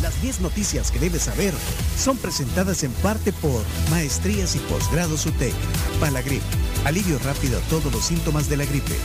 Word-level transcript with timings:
Las 0.00 0.22
10 0.22 0.40
noticias 0.40 0.90
que 0.90 0.98
debes 0.98 1.22
saber 1.22 1.52
son 1.98 2.16
presentadas 2.16 2.84
en 2.84 2.92
parte 2.92 3.32
por 3.32 3.62
Maestrías 3.90 4.54
y 4.56 4.58
Posgrados 4.60 5.26
UTEC, 5.26 5.54
Palagrip, 6.00 6.42
alivio 6.84 7.18
rápido 7.20 7.58
a 7.58 7.62
todos 7.62 7.92
los 7.92 8.04
síntomas 8.04 8.48
de 8.48 8.56
la 8.56 8.64
gripe 8.64 8.96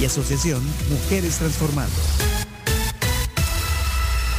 y 0.00 0.04
Asociación 0.04 0.62
Mujeres 0.90 1.38
Transformando. 1.38 2.33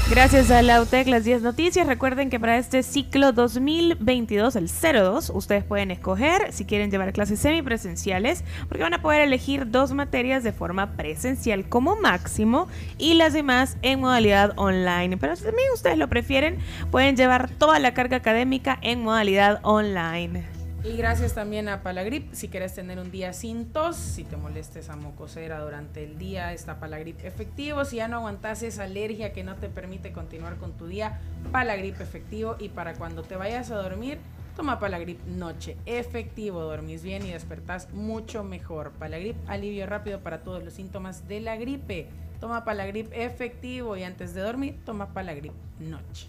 Gracias 0.08 0.52
a 0.52 0.62
la 0.62 0.82
UTEC, 0.84 1.08
las 1.08 1.24
10 1.24 1.42
noticias. 1.42 1.88
Recuerden 1.88 2.30
que 2.30 2.40
para 2.40 2.60
este 2.60 2.84
ciclo 2.84 3.32
2022, 3.32 4.56
el 4.56 4.70
02, 4.70 5.32
ustedes 5.34 5.64
pueden 5.64 5.90
escoger 5.90 6.54
si 6.54 6.64
quieren 6.64 6.92
llevar 6.92 7.12
clases 7.12 7.40
semipresenciales, 7.40 8.44
porque 8.68 8.84
van 8.84 8.94
a 8.94 9.02
poder 9.02 9.22
elegir 9.22 9.72
dos 9.72 9.94
materias 9.94 10.44
de 10.44 10.54
forma 10.54 10.96
presencial 10.96 11.68
como 11.68 11.96
máximo 11.96 12.68
y 13.00 13.16
las 13.16 13.34
demás 13.34 13.78
en 13.82 14.00
modalidad 14.00 14.54
online. 14.58 15.18
Pero 15.18 15.36
si 15.36 15.44
también 15.44 15.70
ustedes 15.74 15.98
lo 15.98 16.08
prefieren, 16.08 16.60
pueden 16.92 17.18
llevar 17.18 17.50
toda 17.50 17.80
la 17.80 17.96
carga 17.96 18.18
académica 18.18 18.78
en 18.84 19.02
modalidad 19.02 19.60
online. 19.64 20.55
Y 20.86 20.98
gracias 20.98 21.34
también 21.34 21.68
a 21.68 21.82
Palagrip. 21.82 22.32
Si 22.34 22.48
quieres 22.48 22.76
tener 22.76 23.00
un 23.00 23.10
día 23.10 23.34
sin 23.34 23.66
tos, 23.66 23.96
si 23.96 24.24
te 24.24 24.38
molesta 24.38 24.78
esa 24.78 24.96
mocosera 24.96 25.60
durante 25.60 26.04
el 26.04 26.20
día, 26.20 26.54
está 26.54 26.80
Palagrip 26.80 27.26
efectivo. 27.26 27.86
Si 27.86 27.96
ya 27.96 28.08
no 28.08 28.18
aguantas 28.18 28.62
esa 28.62 28.84
alergia 28.84 29.34
que 29.34 29.44
no 29.44 29.56
te 29.56 29.68
permite 29.68 30.12
continuar 30.12 30.58
con 30.58 30.74
tu 30.74 30.86
día, 30.86 31.20
Palagrip 31.52 32.00
efectivo. 32.02 32.56
Y 32.60 32.70
para 32.70 32.94
cuando 32.94 33.24
te 33.24 33.36
vayas 33.36 33.72
a 33.72 33.78
dormir, 33.78 34.20
toma 34.56 34.80
Palagrip 34.80 35.20
noche. 35.26 35.76
Efectivo, 35.88 36.62
dormís 36.62 37.02
bien 37.02 37.26
y 37.26 37.32
despertás 37.32 37.92
mucho 37.92 38.44
mejor. 38.44 38.92
Palagrip, 38.92 39.38
alivio 39.48 39.88
rápido 39.88 40.20
para 40.20 40.44
todos 40.44 40.64
los 40.64 40.74
síntomas 40.74 41.28
de 41.28 41.40
la 41.40 41.56
gripe. 41.56 42.10
Toma 42.40 42.64
Palagrip 42.64 43.12
efectivo 43.12 43.98
y 43.98 44.04
antes 44.04 44.36
de 44.36 44.42
dormir, 44.42 44.78
toma 44.86 45.14
Palagrip 45.14 45.54
noche. 45.80 46.28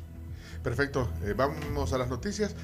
Perfecto, 0.62 1.10
eh, 1.24 1.34
vamos 1.36 1.92
a 1.92 1.98
las 1.98 2.08
noticias. 2.08 2.56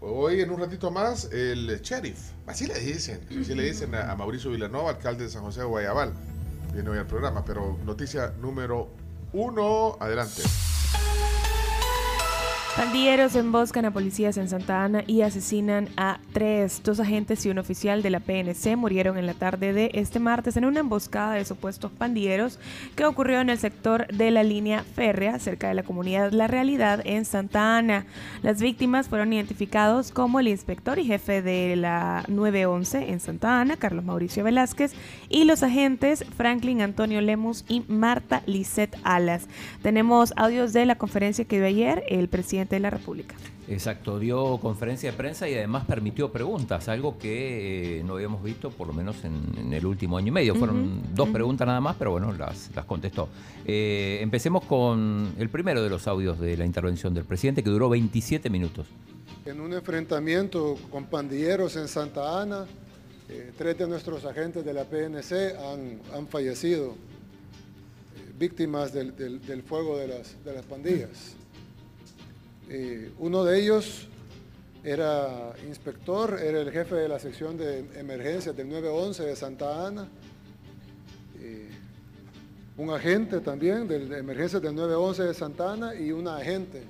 Hoy 0.00 0.40
en 0.40 0.50
un 0.50 0.60
ratito 0.60 0.90
más, 0.90 1.28
el 1.32 1.80
sheriff, 1.82 2.30
así 2.46 2.66
le 2.66 2.78
dicen, 2.78 3.20
así 3.40 3.54
le 3.54 3.64
dicen 3.64 3.94
a, 3.94 4.14
Mauricio 4.14 4.50
Villanova, 4.50 4.90
alcalde 4.90 5.24
de 5.24 5.30
San 5.30 5.42
José 5.42 5.60
de 5.60 5.66
Guayabal. 5.66 6.12
Viene 6.72 6.90
hoy 6.90 6.98
al 6.98 7.06
programa, 7.06 7.44
pero 7.44 7.78
noticia 7.84 8.32
número 8.40 8.88
uno, 9.32 9.96
adelante. 10.00 10.42
Pandilleros 12.76 13.36
emboscan 13.36 13.84
a 13.84 13.90
policías 13.90 14.38
en 14.38 14.48
Santa 14.48 14.82
Ana 14.82 15.04
y 15.06 15.20
asesinan 15.20 15.90
a 15.98 16.18
tres. 16.32 16.82
Dos 16.82 17.00
agentes 17.00 17.44
y 17.44 17.50
un 17.50 17.58
oficial 17.58 18.02
de 18.02 18.08
la 18.08 18.18
PNC 18.18 18.76
murieron 18.76 19.18
en 19.18 19.26
la 19.26 19.34
tarde 19.34 19.74
de 19.74 19.90
este 19.92 20.18
martes 20.18 20.56
en 20.56 20.64
una 20.64 20.80
emboscada 20.80 21.34
de 21.34 21.44
supuestos 21.44 21.92
pandilleros 21.92 22.58
que 22.96 23.04
ocurrió 23.04 23.40
en 23.40 23.50
el 23.50 23.58
sector 23.58 24.06
de 24.06 24.30
la 24.30 24.42
línea 24.42 24.84
férrea 24.84 25.38
cerca 25.38 25.68
de 25.68 25.74
la 25.74 25.82
comunidad 25.82 26.32
La 26.32 26.46
Realidad 26.46 27.02
en 27.04 27.26
Santa 27.26 27.76
Ana. 27.76 28.06
Las 28.42 28.62
víctimas 28.62 29.06
fueron 29.06 29.34
identificados 29.34 30.10
como 30.10 30.40
el 30.40 30.48
inspector 30.48 30.98
y 30.98 31.04
jefe 31.04 31.42
de 31.42 31.76
la 31.76 32.24
911 32.28 33.10
en 33.10 33.20
Santa 33.20 33.60
Ana, 33.60 33.76
Carlos 33.76 34.06
Mauricio 34.06 34.44
Velázquez, 34.44 34.94
y 35.28 35.44
los 35.44 35.62
agentes 35.62 36.24
Franklin 36.38 36.80
Antonio 36.80 37.20
Lemus 37.20 37.66
y 37.68 37.82
Marta 37.86 38.42
Lisset 38.46 38.96
Alas. 39.04 39.46
Tenemos 39.82 40.32
audios 40.36 40.72
de 40.72 40.86
la 40.86 40.94
conferencia 40.94 41.44
que 41.44 41.58
dio 41.58 41.66
ayer 41.66 42.02
el 42.08 42.28
presidente 42.28 42.61
de 42.68 42.80
la 42.80 42.90
República. 42.90 43.34
Exacto, 43.68 44.18
dio 44.18 44.58
conferencia 44.58 45.10
de 45.10 45.16
prensa 45.16 45.48
y 45.48 45.54
además 45.54 45.84
permitió 45.86 46.32
preguntas, 46.32 46.88
algo 46.88 47.16
que 47.18 47.98
eh, 47.98 48.02
no 48.04 48.14
habíamos 48.14 48.42
visto 48.42 48.70
por 48.70 48.88
lo 48.88 48.92
menos 48.92 49.24
en, 49.24 49.72
el 49.72 49.86
último 49.86 50.18
año 50.18 50.28
y 50.28 50.30
medio. 50.32 50.54
Fueron 50.54 51.02
dos 51.14 51.28
preguntas 51.28 51.66
nada 51.66 51.80
más, 51.80 51.96
pero 51.96 52.10
bueno, 52.10 52.32
las, 52.32 52.70
las 52.74 52.84
contestó. 52.84 53.28
Eh, 53.64 54.18
empecemos 54.20 54.64
con 54.64 55.32
el 55.38 55.48
primero 55.48 55.82
de 55.82 55.90
los 55.90 56.06
audios 56.08 56.38
de 56.40 56.56
la 56.56 56.66
intervención 56.66 57.14
del 57.14 57.24
presidente, 57.24 57.62
que 57.62 57.70
duró 57.70 57.88
27 57.88 58.50
minutos. 58.50 58.86
En 59.44 59.60
un 59.60 59.72
enfrentamiento 59.72 60.76
con 60.90 61.06
pandilleros 61.06 61.76
en 61.76 61.88
Santa 61.88 62.40
Ana, 62.40 62.66
eh, 63.28 63.52
tres 63.56 63.78
de 63.78 63.86
nuestros 63.86 64.24
agentes 64.24 64.64
de 64.64 64.72
la 64.74 64.84
PNC 64.84 65.56
han, 66.12 66.28
fallecido, 66.28 66.94
víctimas 68.38 68.92
del, 68.92 69.62
fuego 69.62 69.96
de 69.96 70.08
las, 70.08 70.44
de 70.44 70.52
las 70.52 70.64
pandillas. 70.66 71.36
Eh, 72.74 73.12
uno 73.18 73.44
de 73.44 73.60
ellos 73.60 74.08
era 74.82 75.52
inspector, 75.68 76.40
era 76.42 76.58
el 76.62 76.70
jefe 76.70 76.94
de 76.94 77.06
la 77.06 77.18
sección 77.18 77.58
de 77.58 77.80
emergencias 78.00 78.56
del 78.56 78.66
911 78.66 79.24
de 79.24 79.36
Santa 79.36 79.86
Ana. 79.86 80.08
Eh, 81.38 81.68
un 82.78 82.88
agente 82.88 83.40
también 83.40 83.86
de 83.86 84.18
emergencias 84.18 84.62
del 84.62 84.74
911 84.74 85.22
de 85.22 85.34
Santa 85.34 85.70
Ana 85.74 85.94
y 85.94 86.12
una 86.12 86.38
agente 86.38 86.82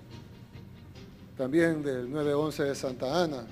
también 1.37 1.83
del 1.83 2.09
911 2.09 2.63
de 2.63 2.75
Santa 2.77 3.25
Ana. 3.25 3.45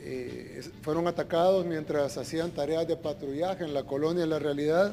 Eh, 0.00 0.68
fueron 0.82 1.06
atacados 1.06 1.64
mientras 1.64 2.18
hacían 2.18 2.50
tareas 2.50 2.88
de 2.88 2.96
patrullaje 2.96 3.62
en 3.62 3.72
la 3.72 3.84
colonia 3.84 4.26
La 4.26 4.40
Realidad. 4.40 4.92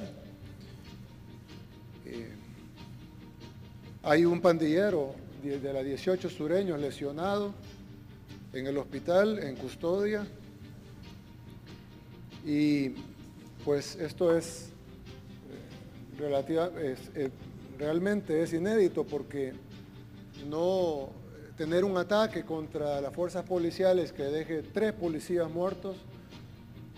hay 4.04 4.24
un 4.24 4.40
pandillero 4.40 5.27
de 5.48 5.74
la 5.74 5.82
18 5.82 6.30
sureños 6.30 6.80
lesionados 6.80 7.54
en 8.54 8.68
el 8.68 8.78
hospital, 8.78 9.40
en 9.40 9.56
custodia. 9.56 10.26
Y 12.46 12.90
pues 13.64 13.96
esto 13.96 14.36
es, 14.36 14.70
eh, 15.50 16.20
relativa, 16.20 16.70
eh, 16.78 17.30
realmente 17.78 18.42
es 18.42 18.54
inédito 18.54 19.06
porque 19.06 19.54
no 20.50 21.10
tener 21.58 21.84
un 21.84 21.98
ataque 21.98 22.44
contra 22.44 23.02
las 23.02 23.14
fuerzas 23.14 23.44
policiales 23.44 24.12
que 24.14 24.24
deje 24.24 24.62
tres 24.62 24.94
policías 24.94 25.50
muertos, 25.50 25.98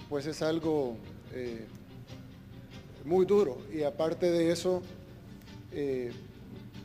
pues 0.09 0.25
es 0.25 0.41
algo 0.41 0.97
eh, 1.33 1.65
muy 3.05 3.25
duro. 3.25 3.59
Y 3.73 3.83
aparte 3.83 4.29
de 4.31 4.51
eso, 4.51 4.81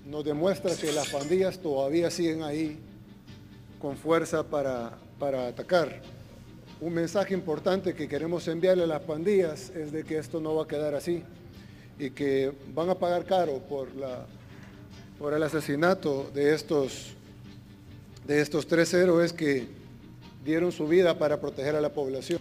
nos 0.06 0.24
demuestra 0.24 0.74
que 0.76 0.92
las 0.92 1.08
pandillas 1.08 1.58
todavía 1.58 2.10
siguen 2.10 2.42
ahí 2.42 2.78
con 3.80 3.96
fuerza 3.96 4.42
para, 4.42 4.98
para 5.18 5.48
atacar. 5.48 6.00
Un 6.80 6.94
mensaje 6.94 7.34
importante 7.34 7.94
que 7.94 8.08
queremos 8.08 8.46
enviarle 8.48 8.84
a 8.84 8.86
las 8.86 9.02
pandillas 9.02 9.70
es 9.70 9.92
de 9.92 10.04
que 10.04 10.18
esto 10.18 10.40
no 10.40 10.54
va 10.54 10.64
a 10.64 10.68
quedar 10.68 10.94
así 10.94 11.22
y 11.98 12.10
que 12.10 12.52
van 12.74 12.90
a 12.90 12.94
pagar 12.94 13.24
caro 13.24 13.58
por, 13.58 13.94
la, 13.94 14.26
por 15.18 15.32
el 15.32 15.42
asesinato 15.42 16.30
de 16.34 16.54
estos, 16.54 17.14
de 18.26 18.40
estos 18.40 18.66
tres 18.66 18.92
héroes 18.92 19.32
que 19.32 19.66
dieron 20.44 20.72
su 20.72 20.86
vida 20.86 21.18
para 21.18 21.40
proteger 21.40 21.76
a 21.76 21.80
la 21.80 21.92
población. 21.92 22.40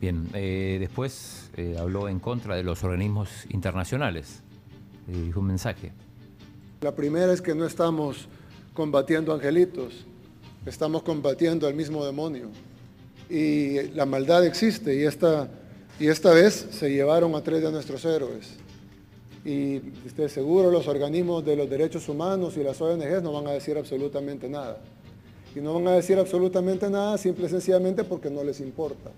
Bien, 0.00 0.28
eh, 0.32 0.76
después 0.78 1.50
eh, 1.56 1.76
habló 1.78 2.08
en 2.08 2.20
contra 2.20 2.54
de 2.54 2.62
los 2.62 2.84
organismos 2.84 3.28
internacionales. 3.50 4.42
Eh, 5.08 5.22
dijo 5.26 5.40
un 5.40 5.46
mensaje. 5.46 5.92
La 6.80 6.94
primera 6.94 7.30
es 7.30 7.42
que 7.42 7.54
no 7.54 7.66
estamos 7.66 8.26
combatiendo 8.72 9.34
angelitos, 9.34 10.06
estamos 10.64 11.02
combatiendo 11.02 11.66
al 11.66 11.74
mismo 11.74 12.06
demonio. 12.06 12.48
Y 13.28 13.82
la 13.90 14.06
maldad 14.06 14.46
existe 14.46 14.96
y 14.96 15.04
esta, 15.04 15.50
y 15.98 16.06
esta 16.06 16.32
vez 16.32 16.68
se 16.70 16.90
llevaron 16.90 17.34
a 17.34 17.42
tres 17.42 17.62
de 17.62 17.70
nuestros 17.70 18.02
héroes. 18.06 18.54
Y 19.44 19.76
esté 20.06 20.30
seguro 20.30 20.70
los 20.70 20.88
organismos 20.88 21.44
de 21.44 21.54
los 21.54 21.68
derechos 21.68 22.08
humanos 22.08 22.56
y 22.56 22.64
las 22.64 22.80
ONGs 22.80 23.22
no 23.22 23.32
van 23.32 23.48
a 23.48 23.52
decir 23.52 23.76
absolutamente 23.76 24.48
nada. 24.48 24.80
Y 25.54 25.60
no 25.60 25.74
van 25.74 25.88
a 25.88 25.92
decir 25.92 26.18
absolutamente 26.18 26.88
nada 26.88 27.18
simple 27.18 27.44
y 27.44 27.50
sencillamente 27.50 28.04
porque 28.04 28.30
no 28.30 28.42
les 28.42 28.58
importa. 28.58 29.10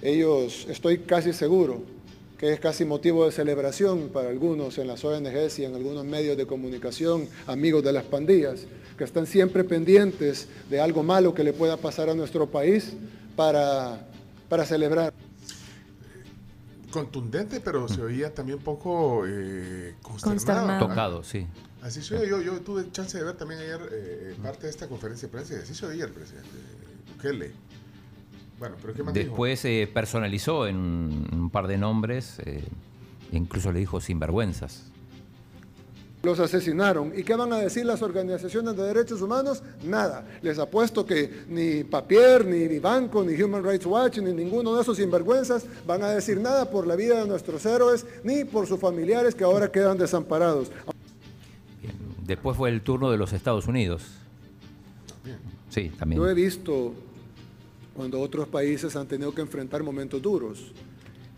Ellos, 0.00 0.66
estoy 0.70 0.98
casi 1.00 1.34
seguro, 1.34 1.82
que 2.38 2.52
es 2.52 2.60
casi 2.60 2.84
motivo 2.84 3.24
de 3.26 3.32
celebración 3.32 4.08
para 4.08 4.28
algunos 4.28 4.78
en 4.78 4.88
las 4.88 5.04
ONGs 5.04 5.58
y 5.60 5.64
en 5.64 5.74
algunos 5.74 6.04
medios 6.04 6.36
de 6.36 6.46
comunicación, 6.46 7.28
amigos 7.46 7.84
de 7.84 7.92
las 7.92 8.04
pandillas, 8.04 8.66
que 8.98 9.04
están 9.04 9.26
siempre 9.26 9.64
pendientes 9.64 10.48
de 10.70 10.80
algo 10.80 11.02
malo 11.02 11.34
que 11.34 11.44
le 11.44 11.52
pueda 11.52 11.76
pasar 11.76 12.08
a 12.08 12.14
nuestro 12.14 12.48
país 12.48 12.94
para, 13.36 14.08
para 14.48 14.64
celebrar. 14.64 15.12
Contundente, 16.90 17.60
pero 17.60 17.88
se 17.88 18.00
oía 18.02 18.32
también 18.32 18.58
un 18.58 18.64
poco 18.64 19.24
eh, 19.26 19.94
consternado. 20.02 20.86
Tocado, 20.86 21.24
sí. 21.24 21.46
Así 21.82 22.02
se 22.02 22.16
oía. 22.16 22.28
Yo, 22.28 22.40
yo 22.40 22.60
tuve 22.60 22.90
chance 22.92 23.18
de 23.18 23.24
ver 23.24 23.36
también 23.36 23.60
ayer 23.60 23.80
eh, 23.92 24.36
parte 24.42 24.64
de 24.64 24.70
esta 24.70 24.88
conferencia 24.88 25.28
de 25.28 25.32
prensa 25.32 25.54
y 25.54 25.56
así 25.58 25.74
se 25.74 25.86
oía 25.86 26.04
el 26.04 26.12
presidente 26.12 26.50
Bukele. 27.12 27.52
Después 29.12 29.60
se 29.60 29.88
personalizó 29.92 30.66
en 30.66 30.76
un, 30.76 31.50
par 31.50 31.66
de 31.66 31.76
nombres, 31.76 32.38
eh, 32.44 32.62
incluso 33.32 33.72
le 33.72 33.80
dijo 33.80 34.00
sinvergüenzas. 34.00 34.90
Los 36.22 36.40
asesinaron. 36.40 37.12
¿Y 37.14 37.22
qué 37.22 37.34
van 37.34 37.52
a 37.52 37.58
decir 37.58 37.84
las 37.84 38.00
organizaciones 38.00 38.74
de 38.76 38.82
derechos 38.84 39.20
humanos? 39.20 39.62
Nada. 39.84 40.26
Les 40.40 40.58
apuesto 40.58 41.04
que 41.04 41.44
ni 41.48 41.84
Papier, 41.84 42.46
ni, 42.46 42.66
ni 42.66 42.78
Banco, 42.78 43.22
ni 43.22 43.40
Human 43.40 43.62
Rights 43.62 43.84
Watch, 43.84 44.18
ni 44.18 44.32
ninguno 44.32 44.74
de 44.74 44.80
esos 44.80 44.96
sinvergüenzas 44.96 45.66
van 45.86 46.02
a 46.02 46.08
decir 46.08 46.40
nada 46.40 46.70
por 46.70 46.86
la 46.86 46.96
vida 46.96 47.20
de 47.20 47.28
nuestros 47.28 47.66
héroes, 47.66 48.06
ni 48.22 48.44
por 48.44 48.66
sus 48.66 48.80
familiares 48.80 49.34
que 49.34 49.44
ahora 49.44 49.70
quedan 49.70 49.98
desamparados. 49.98 50.70
Bien. 51.82 51.94
Después 52.24 52.56
fue 52.56 52.70
el 52.70 52.80
turno 52.80 53.10
de 53.10 53.18
los 53.18 53.34
Estados 53.34 53.66
Unidos. 53.66 54.02
Sí, 55.68 55.90
también. 55.98 56.22
Yo 56.22 56.28
he 56.30 56.34
visto 56.34 56.94
cuando 57.94 58.20
otros 58.20 58.48
países 58.48 58.96
han 58.96 59.06
tenido 59.06 59.34
que 59.34 59.40
enfrentar 59.40 59.82
momentos 59.82 60.20
duros. 60.20 60.72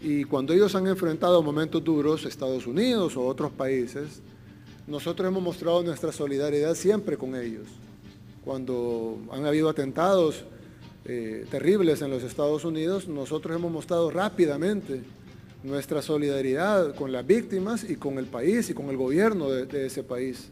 Y 0.00 0.25
cuando 0.25 0.53
ellos 0.53 0.75
han 0.75 0.87
enfrentado 0.87 1.43
momentos 1.43 1.82
duros, 1.85 2.25
Estados 2.25 2.67
Unidos 2.67 3.17
o 3.17 3.26
otros 3.26 3.53
países, 3.53 4.20
nosotros 4.87 5.29
hemos 5.29 5.43
mostrado 5.43 5.82
nuestra 5.82 6.12
solidaridad 6.12 6.75
siempre 6.75 7.17
con 7.17 7.35
ellos. 7.35 7.67
Cuando 8.44 9.19
han 9.32 9.44
habido 9.44 9.69
atentados 9.69 10.44
eh, 11.05 11.44
terribles 11.50 12.03
en 12.03 12.11
los 12.11 12.23
Estados 12.23 12.64
Unidos, 12.64 13.09
nosotros 13.09 13.56
hemos 13.56 13.73
mostrado 13.73 14.11
rápidamente 14.11 15.02
nuestra 15.62 16.00
solidaridad 16.00 16.94
con 16.94 17.11
las 17.11 17.26
víctimas 17.26 17.88
y 17.88 17.97
con 17.97 18.19
el 18.19 18.26
país 18.26 18.70
y 18.70 18.75
con 18.75 18.88
el 18.88 18.97
gobierno 18.97 19.50
de, 19.50 19.67
de 19.67 19.87
ese 19.87 20.05
país, 20.05 20.49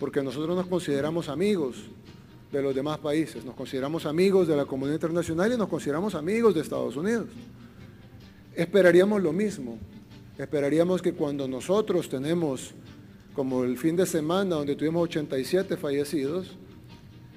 porque 0.00 0.22
nosotros 0.22 0.56
nos 0.56 0.66
consideramos 0.66 1.28
amigos 1.28 1.76
de 2.58 2.62
los 2.62 2.74
demás 2.74 2.98
países, 2.98 3.44
nos 3.44 3.54
consideramos 3.54 4.06
amigos 4.06 4.46
de 4.46 4.56
la 4.56 4.64
comunidad 4.64 4.94
internacional 4.94 5.52
y 5.52 5.56
nos 5.56 5.68
consideramos 5.68 6.14
amigos 6.14 6.54
de 6.54 6.60
Estados 6.60 6.96
Unidos. 6.96 7.26
Esperaríamos 8.54 9.22
lo 9.22 9.32
mismo, 9.32 9.78
esperaríamos 10.38 11.02
que 11.02 11.12
cuando 11.12 11.48
nosotros 11.48 12.08
tenemos 12.08 12.72
como 13.34 13.64
el 13.64 13.76
fin 13.76 13.96
de 13.96 14.06
semana 14.06 14.54
donde 14.54 14.76
tuvimos 14.76 15.02
87 15.02 15.76
fallecidos, 15.76 16.56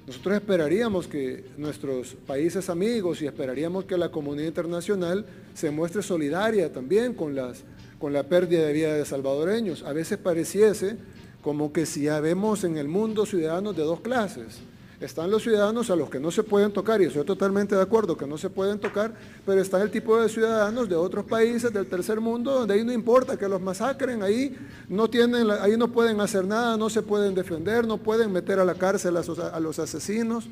nosotros 0.06 0.36
esperaríamos 0.36 1.08
que 1.08 1.44
nuestros 1.58 2.14
países 2.14 2.70
amigos 2.70 3.20
y 3.20 3.26
esperaríamos 3.26 3.84
que 3.84 3.98
la 3.98 4.10
comunidad 4.10 4.46
internacional 4.46 5.26
se 5.52 5.70
muestre 5.70 6.02
solidaria 6.02 6.72
también 6.72 7.12
con, 7.12 7.34
las, 7.34 7.64
con 7.98 8.12
la 8.12 8.22
pérdida 8.22 8.66
de 8.66 8.72
vida 8.72 8.94
de 8.94 9.04
salvadoreños. 9.04 9.82
A 9.82 9.92
veces 9.92 10.16
pareciese 10.16 10.96
como 11.42 11.72
que 11.72 11.84
si 11.84 12.02
ya 12.02 12.20
vemos 12.20 12.64
en 12.64 12.78
el 12.78 12.88
mundo 12.88 13.26
ciudadanos 13.26 13.76
de 13.76 13.82
dos 13.82 14.00
clases, 14.00 14.60
están 15.00 15.30
los 15.30 15.42
ciudadanos 15.42 15.90
a 15.90 15.96
los 15.96 16.10
que 16.10 16.18
no 16.18 16.30
se 16.30 16.42
pueden 16.42 16.72
tocar, 16.72 17.00
y 17.00 17.04
estoy 17.04 17.24
totalmente 17.24 17.76
de 17.76 17.82
acuerdo 17.82 18.16
que 18.16 18.26
no 18.26 18.36
se 18.36 18.50
pueden 18.50 18.78
tocar, 18.78 19.14
pero 19.46 19.60
está 19.60 19.80
el 19.82 19.90
tipo 19.90 20.20
de 20.20 20.28
ciudadanos 20.28 20.88
de 20.88 20.96
otros 20.96 21.24
países 21.24 21.72
del 21.72 21.86
tercer 21.86 22.20
mundo, 22.20 22.52
donde 22.52 22.74
ahí 22.74 22.84
no 22.84 22.92
importa 22.92 23.36
que 23.36 23.48
los 23.48 23.60
masacren, 23.60 24.22
ahí 24.22 24.56
no, 24.88 25.08
tienen, 25.08 25.50
ahí 25.50 25.76
no 25.76 25.88
pueden 25.88 26.20
hacer 26.20 26.44
nada, 26.44 26.76
no 26.76 26.90
se 26.90 27.02
pueden 27.02 27.34
defender, 27.34 27.86
no 27.86 27.98
pueden 27.98 28.32
meter 28.32 28.58
a 28.58 28.64
la 28.64 28.74
cárcel 28.74 29.16
a, 29.16 29.60
los 29.60 29.78
asesinos, 29.78 30.48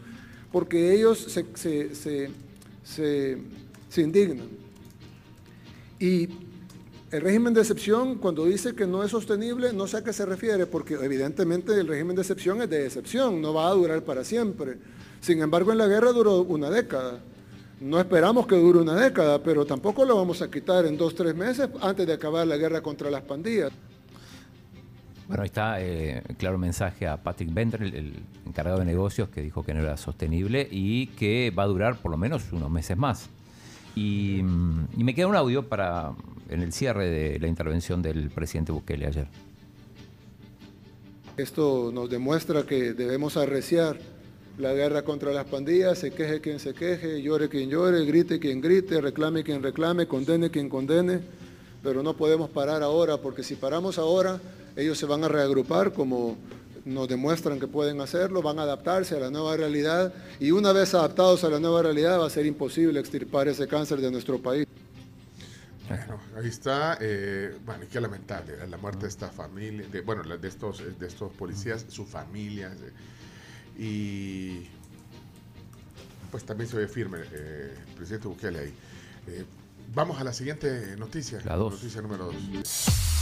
porque 0.52 0.94
ellos 0.94 1.18
se, 1.18 1.44
se, 1.54 2.30
se, 2.84 3.38
se 3.88 4.00
indignan. 4.00 4.48
Y 5.98 6.45
el 7.10 7.20
régimen 7.20 7.54
de 7.54 7.60
excepción, 7.60 8.16
cuando 8.16 8.44
dice 8.44 8.74
que 8.74 8.86
no 8.86 9.04
es 9.04 9.12
sostenible, 9.12 9.72
no 9.72 9.86
sé 9.86 9.98
a 9.98 10.04
qué 10.04 10.12
se 10.12 10.26
refiere, 10.26 10.66
porque 10.66 10.94
evidentemente 10.94 11.72
el 11.78 11.86
régimen 11.86 12.16
de 12.16 12.22
excepción 12.22 12.60
es 12.62 12.70
de 12.70 12.86
excepción, 12.86 13.40
no 13.40 13.54
va 13.54 13.68
a 13.68 13.72
durar 13.72 14.02
para 14.02 14.24
siempre. 14.24 14.78
Sin 15.20 15.40
embargo, 15.40 15.72
en 15.72 15.78
la 15.78 15.86
guerra 15.86 16.12
duró 16.12 16.42
una 16.42 16.68
década. 16.68 17.20
No 17.80 18.00
esperamos 18.00 18.46
que 18.46 18.56
dure 18.56 18.80
una 18.80 18.94
década, 18.94 19.42
pero 19.42 19.64
tampoco 19.66 20.04
lo 20.04 20.16
vamos 20.16 20.42
a 20.42 20.50
quitar 20.50 20.86
en 20.86 20.96
dos, 20.96 21.14
tres 21.14 21.34
meses 21.34 21.68
antes 21.80 22.06
de 22.06 22.14
acabar 22.14 22.46
la 22.46 22.56
guerra 22.56 22.80
contra 22.80 23.10
las 23.10 23.22
pandillas. 23.22 23.70
Bueno, 25.28 25.42
ahí 25.42 25.46
está 25.46 25.80
eh, 25.80 26.22
claro 26.38 26.56
mensaje 26.56 27.06
a 27.06 27.22
Patrick 27.22 27.52
Bender, 27.52 27.82
el, 27.82 28.14
encargado 28.46 28.78
de 28.78 28.84
negocios, 28.84 29.28
que 29.28 29.42
dijo 29.42 29.64
que 29.64 29.74
no 29.74 29.80
era 29.80 29.96
sostenible 29.96 30.66
y 30.70 31.08
que 31.08 31.52
va 31.56 31.64
a 31.64 31.66
durar 31.66 31.96
por 31.96 32.10
lo 32.10 32.16
menos 32.16 32.52
unos 32.52 32.70
meses 32.70 32.96
más. 32.96 33.28
Y, 33.96 34.38
y 34.38 35.04
me 35.04 35.14
queda 35.14 35.26
un 35.26 35.34
audio 35.34 35.68
para 35.68 36.12
en 36.48 36.62
el 36.62 36.72
cierre 36.72 37.10
de 37.10 37.38
la 37.40 37.48
intervención 37.48 38.02
del 38.02 38.30
presidente 38.30 38.72
Bukele 38.72 39.06
ayer. 39.06 39.26
Esto 41.36 41.90
nos 41.92 42.08
demuestra 42.08 42.64
que 42.64 42.92
debemos 42.94 43.36
arreciar 43.36 43.98
la 44.58 44.72
guerra 44.72 45.02
contra 45.02 45.32
las 45.32 45.44
pandillas, 45.44 45.98
se 45.98 46.12
queje 46.12 46.40
quien 46.40 46.58
se 46.58 46.72
queje, 46.72 47.20
llore 47.20 47.48
quien 47.50 47.68
llore, 47.68 48.06
grite 48.06 48.38
quien 48.38 48.62
grite, 48.62 49.00
reclame 49.02 49.44
quien 49.44 49.62
reclame, 49.62 50.06
condene 50.06 50.50
quien 50.50 50.70
condene, 50.70 51.20
pero 51.82 52.02
no 52.02 52.16
podemos 52.16 52.48
parar 52.48 52.82
ahora 52.82 53.18
porque 53.18 53.42
si 53.42 53.54
paramos 53.54 53.98
ahora, 53.98 54.40
ellos 54.74 54.96
se 54.96 55.04
van 55.04 55.24
a 55.24 55.28
reagrupar 55.28 55.92
como 55.92 56.36
nos 56.86 57.08
demuestran 57.08 57.58
que 57.58 57.66
pueden 57.66 58.00
hacerlo, 58.00 58.40
van 58.40 58.60
a 58.60 58.62
adaptarse 58.62 59.16
a 59.16 59.18
la 59.18 59.30
nueva 59.30 59.56
realidad 59.56 60.14
y 60.38 60.52
una 60.52 60.72
vez 60.72 60.94
adaptados 60.94 61.42
a 61.42 61.50
la 61.50 61.58
nueva 61.58 61.82
realidad 61.82 62.20
va 62.20 62.26
a 62.26 62.30
ser 62.30 62.46
imposible 62.46 63.00
extirpar 63.00 63.48
ese 63.48 63.66
cáncer 63.66 64.00
de 64.00 64.10
nuestro 64.10 64.40
país. 64.40 64.66
Bueno, 65.88 66.20
ahí 66.36 66.48
está. 66.48 66.96
Eh, 67.00 67.56
bueno, 67.64 67.84
y 67.84 67.86
qué 67.88 68.00
lamentable 68.00 68.54
¿eh? 68.54 68.66
la 68.68 68.76
muerte 68.76 69.02
de 69.02 69.08
esta 69.08 69.28
familia, 69.28 69.86
de, 69.88 70.00
bueno, 70.00 70.22
de 70.24 70.48
estos, 70.48 70.82
de 70.98 71.06
estos 71.06 71.32
policías, 71.32 71.86
sus 71.88 72.08
familias. 72.08 72.72
Eh, 72.80 73.82
y 73.82 74.68
pues 76.30 76.44
también 76.44 76.70
se 76.70 76.76
ve 76.76 76.88
firme 76.88 77.18
el 77.18 77.94
presidente 77.96 78.28
Bukele 78.28 78.58
ahí. 78.60 78.74
vamos 79.92 80.20
a 80.20 80.24
la 80.24 80.32
siguiente 80.32 80.96
noticia. 80.96 81.40
La 81.44 81.56
dos. 81.56 81.74
Noticia 81.74 82.00
número 82.00 82.26
dos. 82.26 83.15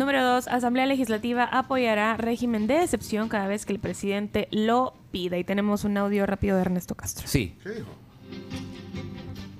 Número 0.00 0.24
2. 0.24 0.48
Asamblea 0.48 0.86
Legislativa 0.86 1.44
apoyará 1.44 2.16
régimen 2.16 2.66
de 2.66 2.82
excepción 2.82 3.28
cada 3.28 3.46
vez 3.48 3.66
que 3.66 3.74
el 3.74 3.78
presidente 3.78 4.48
lo 4.50 4.94
pida. 5.10 5.36
Y 5.36 5.44
tenemos 5.44 5.84
un 5.84 5.98
audio 5.98 6.24
rápido 6.24 6.56
de 6.56 6.62
Ernesto 6.62 6.94
Castro. 6.94 7.28
Sí. 7.28 7.54
¿Qué 7.62 7.68
dijo? 7.68 7.88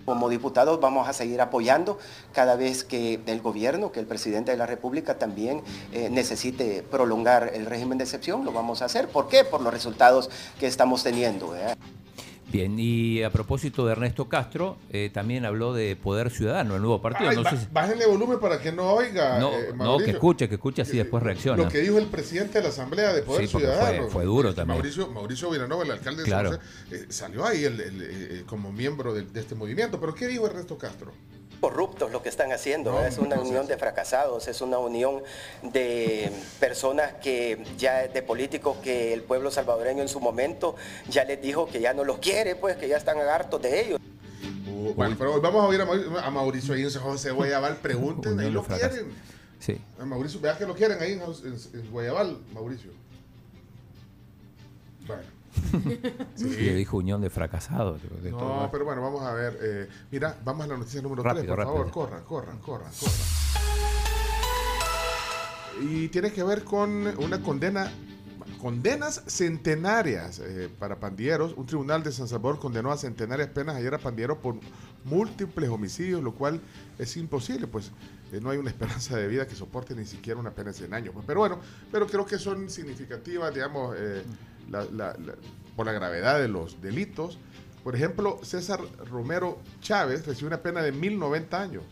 Como 0.06 0.30
diputados 0.30 0.80
vamos 0.80 1.06
a 1.06 1.12
seguir 1.12 1.42
apoyando 1.42 1.98
cada 2.32 2.56
vez 2.56 2.84
que 2.84 3.20
el 3.26 3.42
gobierno, 3.42 3.92
que 3.92 4.00
el 4.00 4.06
presidente 4.06 4.50
de 4.50 4.56
la 4.56 4.64
República 4.64 5.18
también 5.18 5.60
eh, 5.92 6.08
necesite 6.08 6.82
prolongar 6.90 7.50
el 7.52 7.66
régimen 7.66 7.98
de 7.98 8.04
excepción, 8.04 8.42
lo 8.46 8.52
vamos 8.52 8.80
a 8.80 8.86
hacer. 8.86 9.08
¿Por 9.08 9.28
qué? 9.28 9.44
Por 9.44 9.60
los 9.60 9.74
resultados 9.74 10.30
que 10.58 10.66
estamos 10.66 11.02
teniendo. 11.02 11.54
¿eh? 11.54 11.76
Bien, 12.52 12.74
y 12.78 13.22
a 13.22 13.30
propósito 13.30 13.86
de 13.86 13.92
Ernesto 13.92 14.28
Castro, 14.28 14.76
eh, 14.90 15.08
también 15.14 15.44
habló 15.44 15.72
de 15.72 15.94
Poder 15.94 16.30
Ciudadano, 16.30 16.74
el 16.74 16.82
nuevo 16.82 17.00
partido. 17.00 17.30
Ay, 17.30 17.36
no, 17.36 17.44
ba- 17.44 17.50
sé 17.50 17.58
si- 17.58 17.66
Bájenle 17.72 18.06
volumen 18.06 18.40
para 18.40 18.60
que 18.60 18.72
no 18.72 18.90
oiga. 18.92 19.38
no, 19.38 19.52
eh, 19.52 19.72
no, 19.76 19.98
que 19.98 20.10
escuche, 20.10 20.48
que 20.48 20.56
escuche 20.56 20.82
así 20.82 20.96
después 20.96 21.22
reacciona. 21.22 21.62
Lo 21.62 21.68
que 21.68 21.78
dijo 21.78 21.98
el 21.98 22.06
presidente 22.06 22.54
de 22.58 22.62
la 22.64 22.70
Asamblea 22.70 23.12
de 23.12 23.22
Poder 23.22 23.42
Sí, 23.46 23.56
Ciudadano. 23.58 24.02
fue- 24.02 24.10
fue 24.10 24.24
duro 24.24 24.52
también. 24.52 24.78
Mauricio, 24.78 25.08
Mauricio 25.08 25.50
Villanova, 25.50 25.84
el 25.84 25.92
alcalde 25.92 26.22
de 26.22 26.28
Claro. 26.28 26.50
San 26.50 26.58
José, 26.60 26.96
eh, 26.96 27.06
salió 27.08 27.46
ahí 27.46 27.64
el- 27.64 27.80
el- 27.80 28.02
eh, 28.02 28.42
como 28.46 28.72
miembro 28.72 29.14
de, 29.14 29.22
de 29.22 29.40
este 29.40 29.54
movimiento. 29.54 30.00
¿Pero 30.00 30.12
qué 30.14 30.26
dijo 30.26 30.44
Ernesto 30.46 30.76
Castro? 30.76 31.12
Corruptos 31.60 32.10
lo 32.10 32.22
que 32.22 32.28
están 32.28 32.52
haciendo. 32.52 32.92
No, 32.92 33.02
es 33.04 33.18
una 33.18 33.38
unión 33.38 33.66
de 33.66 33.76
fracasados, 33.76 34.48
es 34.48 34.60
una 34.60 34.78
unión 34.78 35.22
de 35.62 36.30
personas 36.58 37.12
que 37.22 37.62
ya 37.76 38.08
de 38.08 38.22
políticos 38.22 38.78
que 38.82 39.12
el 39.12 39.22
pueblo 39.22 39.50
salvadoreño 39.50 40.02
en 40.02 40.08
su 40.08 40.20
momento 40.20 40.76
ya 41.08 41.24
les 41.24 41.40
dijo 41.42 41.66
que 41.66 41.80
ya 41.80 41.92
no 41.92 42.04
los 42.04 42.18
quiere, 42.18 42.56
pues 42.56 42.76
que 42.76 42.88
ya 42.88 42.96
están 42.96 43.18
hartos 43.18 43.60
de 43.62 43.80
ellos. 43.80 44.00
Uh, 44.68 44.94
bueno, 44.94 45.16
pero 45.18 45.34
hoy 45.34 45.40
vamos 45.40 45.62
a 45.62 45.66
oír 45.66 45.80
a 45.80 45.84
Mauricio, 45.84 46.18
a 46.18 46.30
Mauricio 46.30 46.74
ahí 46.74 46.82
en 46.82 46.90
San 46.90 47.02
José 47.02 47.30
Guayabal. 47.30 47.76
Pregunten, 47.76 48.38
ahí 48.40 48.46
de 48.46 48.50
lo 48.52 48.62
quieren. 48.64 49.12
Sí. 49.58 49.78
A 49.98 50.04
Mauricio, 50.06 50.40
vea 50.40 50.56
que 50.56 50.64
lo 50.64 50.74
quieren 50.74 50.98
ahí 51.02 51.12
en, 51.12 51.20
en- 51.22 51.80
en 51.80 51.90
Guayabal, 51.90 52.38
Mauricio. 52.54 52.90
Bueno. 55.06 55.22
Y 56.38 56.44
le 56.44 56.74
dijo 56.74 56.96
unión 56.98 57.20
de 57.20 57.30
fracasados. 57.30 58.00
de- 58.22 58.30
No, 58.30 58.38
todo. 58.38 58.68
pero 58.70 58.84
bueno, 58.84 59.02
vamos 59.02 59.22
a 59.22 59.32
ver. 59.34 59.58
eh, 59.62 59.88
mira, 60.10 60.38
vamos 60.44 60.64
a 60.64 60.68
la 60.68 60.76
noticia 60.78 61.02
número 61.02 61.22
3, 61.22 61.34
Rápido, 61.34 61.54
por 61.56 61.64
favor. 61.64 61.90
Corran, 61.90 62.24
corran, 62.24 62.58
corran, 62.58 62.92
corran. 62.98 63.14
Y 65.82 66.08
tiene 66.08 66.30
que 66.32 66.42
ver 66.42 66.62
con 66.64 66.90
una 67.18 67.40
condena, 67.40 67.90
condenas 68.60 69.22
centenarias 69.26 70.38
eh, 70.40 70.68
para 70.78 71.00
pandilleros. 71.00 71.54
Un 71.56 71.64
tribunal 71.66 72.02
de 72.02 72.12
San 72.12 72.28
Salvador 72.28 72.58
condenó 72.58 72.92
a 72.92 72.98
centenarias 72.98 73.48
penas 73.48 73.76
ayer 73.76 73.94
a 73.94 73.98
pandilleros 73.98 74.38
por 74.38 74.56
múltiples 75.04 75.70
homicidios, 75.70 76.22
lo 76.22 76.34
cual 76.34 76.60
es 76.98 77.16
imposible, 77.16 77.66
pues 77.66 77.92
eh, 78.32 78.40
no 78.42 78.50
hay 78.50 78.58
una 78.58 78.68
esperanza 78.70 79.16
de 79.16 79.26
vida 79.26 79.46
que 79.46 79.54
soporte 79.54 79.94
ni 79.94 80.04
siquiera 80.04 80.38
una 80.38 80.50
pena 80.50 80.70
de 80.72 80.76
100 80.76 80.92
años. 80.92 81.14
pues. 81.14 81.24
pero 81.26 81.40
bueno, 81.40 81.58
pero 81.90 82.06
creo 82.06 82.26
que 82.26 82.38
son 82.38 82.68
significativas, 82.68 83.54
digamos, 83.54 83.96
eh, 83.98 84.22
la- 84.70 84.84
la- 84.84 85.16
la- 85.18 85.34
por 85.76 85.86
la 85.86 85.92
gravedad 85.92 86.38
de 86.40 86.48
los 86.48 86.80
delitos. 86.80 87.38
Por 87.84 87.96
ejemplo, 87.96 88.38
César 88.42 88.80
Romero 89.10 89.58
Chávez 89.80 90.26
recibió 90.26 90.48
una 90.48 90.62
pena 90.62 90.82
de 90.82 90.92
1090 90.92 91.60
años. 91.60 91.84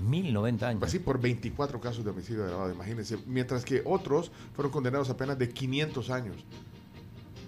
1090 0.00 0.68
años. 0.68 0.80
Pues 0.80 0.92
sí, 0.92 0.98
por 0.98 1.20
24 1.20 1.80
casos 1.80 2.04
de 2.04 2.10
homicidio 2.10 2.44
agravado, 2.44 2.72
imagínense. 2.72 3.18
Mientras 3.26 3.64
que 3.64 3.82
otros 3.84 4.30
fueron 4.54 4.70
condenados 4.72 5.08
a 5.10 5.16
penas 5.16 5.38
de 5.38 5.48
500 5.48 6.10
años. 6.10 6.36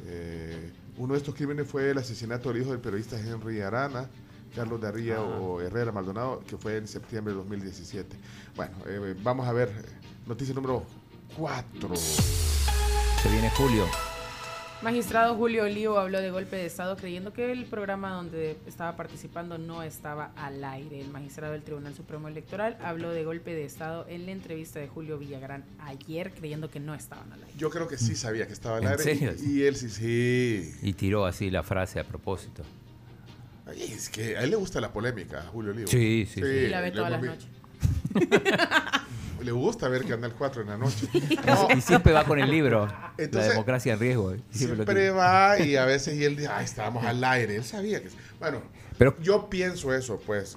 Eh, 0.06 0.72
uno 0.96 1.14
de 1.14 1.18
estos 1.18 1.34
crímenes 1.34 1.68
fue 1.68 1.90
el 1.90 1.98
asesinato 1.98 2.48
del 2.52 2.62
hijo 2.62 2.70
del 2.70 2.80
periodista 2.80 3.18
Henry 3.20 3.60
Arana, 3.60 4.08
Carlos 4.54 4.80
Darría 4.80 5.20
o 5.20 5.60
Herrera 5.60 5.92
Maldonado, 5.92 6.40
que 6.46 6.56
fue 6.56 6.76
en 6.78 6.88
septiembre 6.88 7.34
de 7.34 7.38
2017. 7.38 8.16
Bueno, 8.54 8.72
eh, 8.86 9.14
vamos 9.22 9.46
a 9.46 9.52
ver, 9.52 9.70
noticia 10.26 10.54
número 10.54 10.84
4. 11.36 11.94
Se 11.96 13.28
viene 13.30 13.50
Julio. 13.50 13.84
Magistrado 14.86 15.34
Julio 15.34 15.64
Olivo 15.64 15.98
habló 15.98 16.20
de 16.20 16.30
golpe 16.30 16.54
de 16.54 16.66
Estado 16.66 16.96
creyendo 16.96 17.32
que 17.32 17.50
el 17.50 17.64
programa 17.64 18.12
donde 18.12 18.56
estaba 18.68 18.94
participando 18.96 19.58
no 19.58 19.82
estaba 19.82 20.30
al 20.36 20.62
aire. 20.62 21.00
El 21.00 21.10
magistrado 21.10 21.54
del 21.54 21.64
Tribunal 21.64 21.92
Supremo 21.92 22.28
Electoral 22.28 22.78
habló 22.80 23.10
de 23.10 23.24
golpe 23.24 23.52
de 23.52 23.64
Estado 23.64 24.06
en 24.08 24.26
la 24.26 24.30
entrevista 24.30 24.78
de 24.78 24.86
Julio 24.86 25.18
Villagrán 25.18 25.64
ayer 25.80 26.30
creyendo 26.30 26.70
que 26.70 26.78
no 26.78 26.94
estaban 26.94 27.32
al 27.32 27.42
aire. 27.42 27.58
Yo 27.58 27.68
creo 27.68 27.88
que 27.88 27.98
sí 27.98 28.14
sabía 28.14 28.46
que 28.46 28.52
estaba 28.52 28.76
al 28.76 28.84
¿En 28.84 28.88
aire. 28.90 29.02
serio? 29.02 29.32
Y, 29.44 29.58
y 29.58 29.62
él 29.64 29.74
sí, 29.74 29.90
sí. 29.90 30.72
Y 30.82 30.92
tiró 30.92 31.26
así 31.26 31.50
la 31.50 31.64
frase 31.64 31.98
a 31.98 32.04
propósito. 32.04 32.62
Ay, 33.66 33.82
es 33.82 34.08
que 34.08 34.36
a 34.36 34.44
él 34.44 34.50
le 34.50 34.56
gusta 34.56 34.80
la 34.80 34.92
polémica, 34.92 35.40
a 35.40 35.46
Julio 35.48 35.72
Olivo. 35.72 35.88
Sí, 35.88 36.28
sí, 36.32 36.40
sí. 36.40 36.46
Y 36.46 36.68
la 36.68 36.80
ve 36.80 36.92
todas 36.92 37.10
las 37.10 37.22
noches. 37.24 37.48
Le 39.46 39.52
gusta 39.52 39.88
ver 39.88 40.04
Canal 40.04 40.32
4 40.36 40.62
en 40.62 40.68
la 40.68 40.76
noche. 40.76 41.06
Y 41.76 41.80
siempre 41.80 42.12
va 42.12 42.24
con 42.24 42.40
el 42.40 42.50
libro. 42.50 42.88
Entonces, 43.16 43.46
la 43.48 43.52
democracia 43.54 43.92
en 43.92 44.00
riesgo. 44.00 44.32
eh. 44.32 44.40
Siempre 44.50 45.10
va 45.10 45.60
y 45.60 45.76
a 45.76 45.84
veces 45.84 46.16
y 46.18 46.24
él 46.24 46.34
dice, 46.34 46.48
ay, 46.48 46.64
estábamos 46.64 47.04
al 47.04 47.22
aire. 47.22 47.54
Él 47.54 47.62
sabía 47.62 48.02
que... 48.02 48.08
Bueno, 48.40 48.60
Pero- 48.98 49.14
yo 49.22 49.48
pienso 49.48 49.94
eso, 49.94 50.20
pues. 50.26 50.56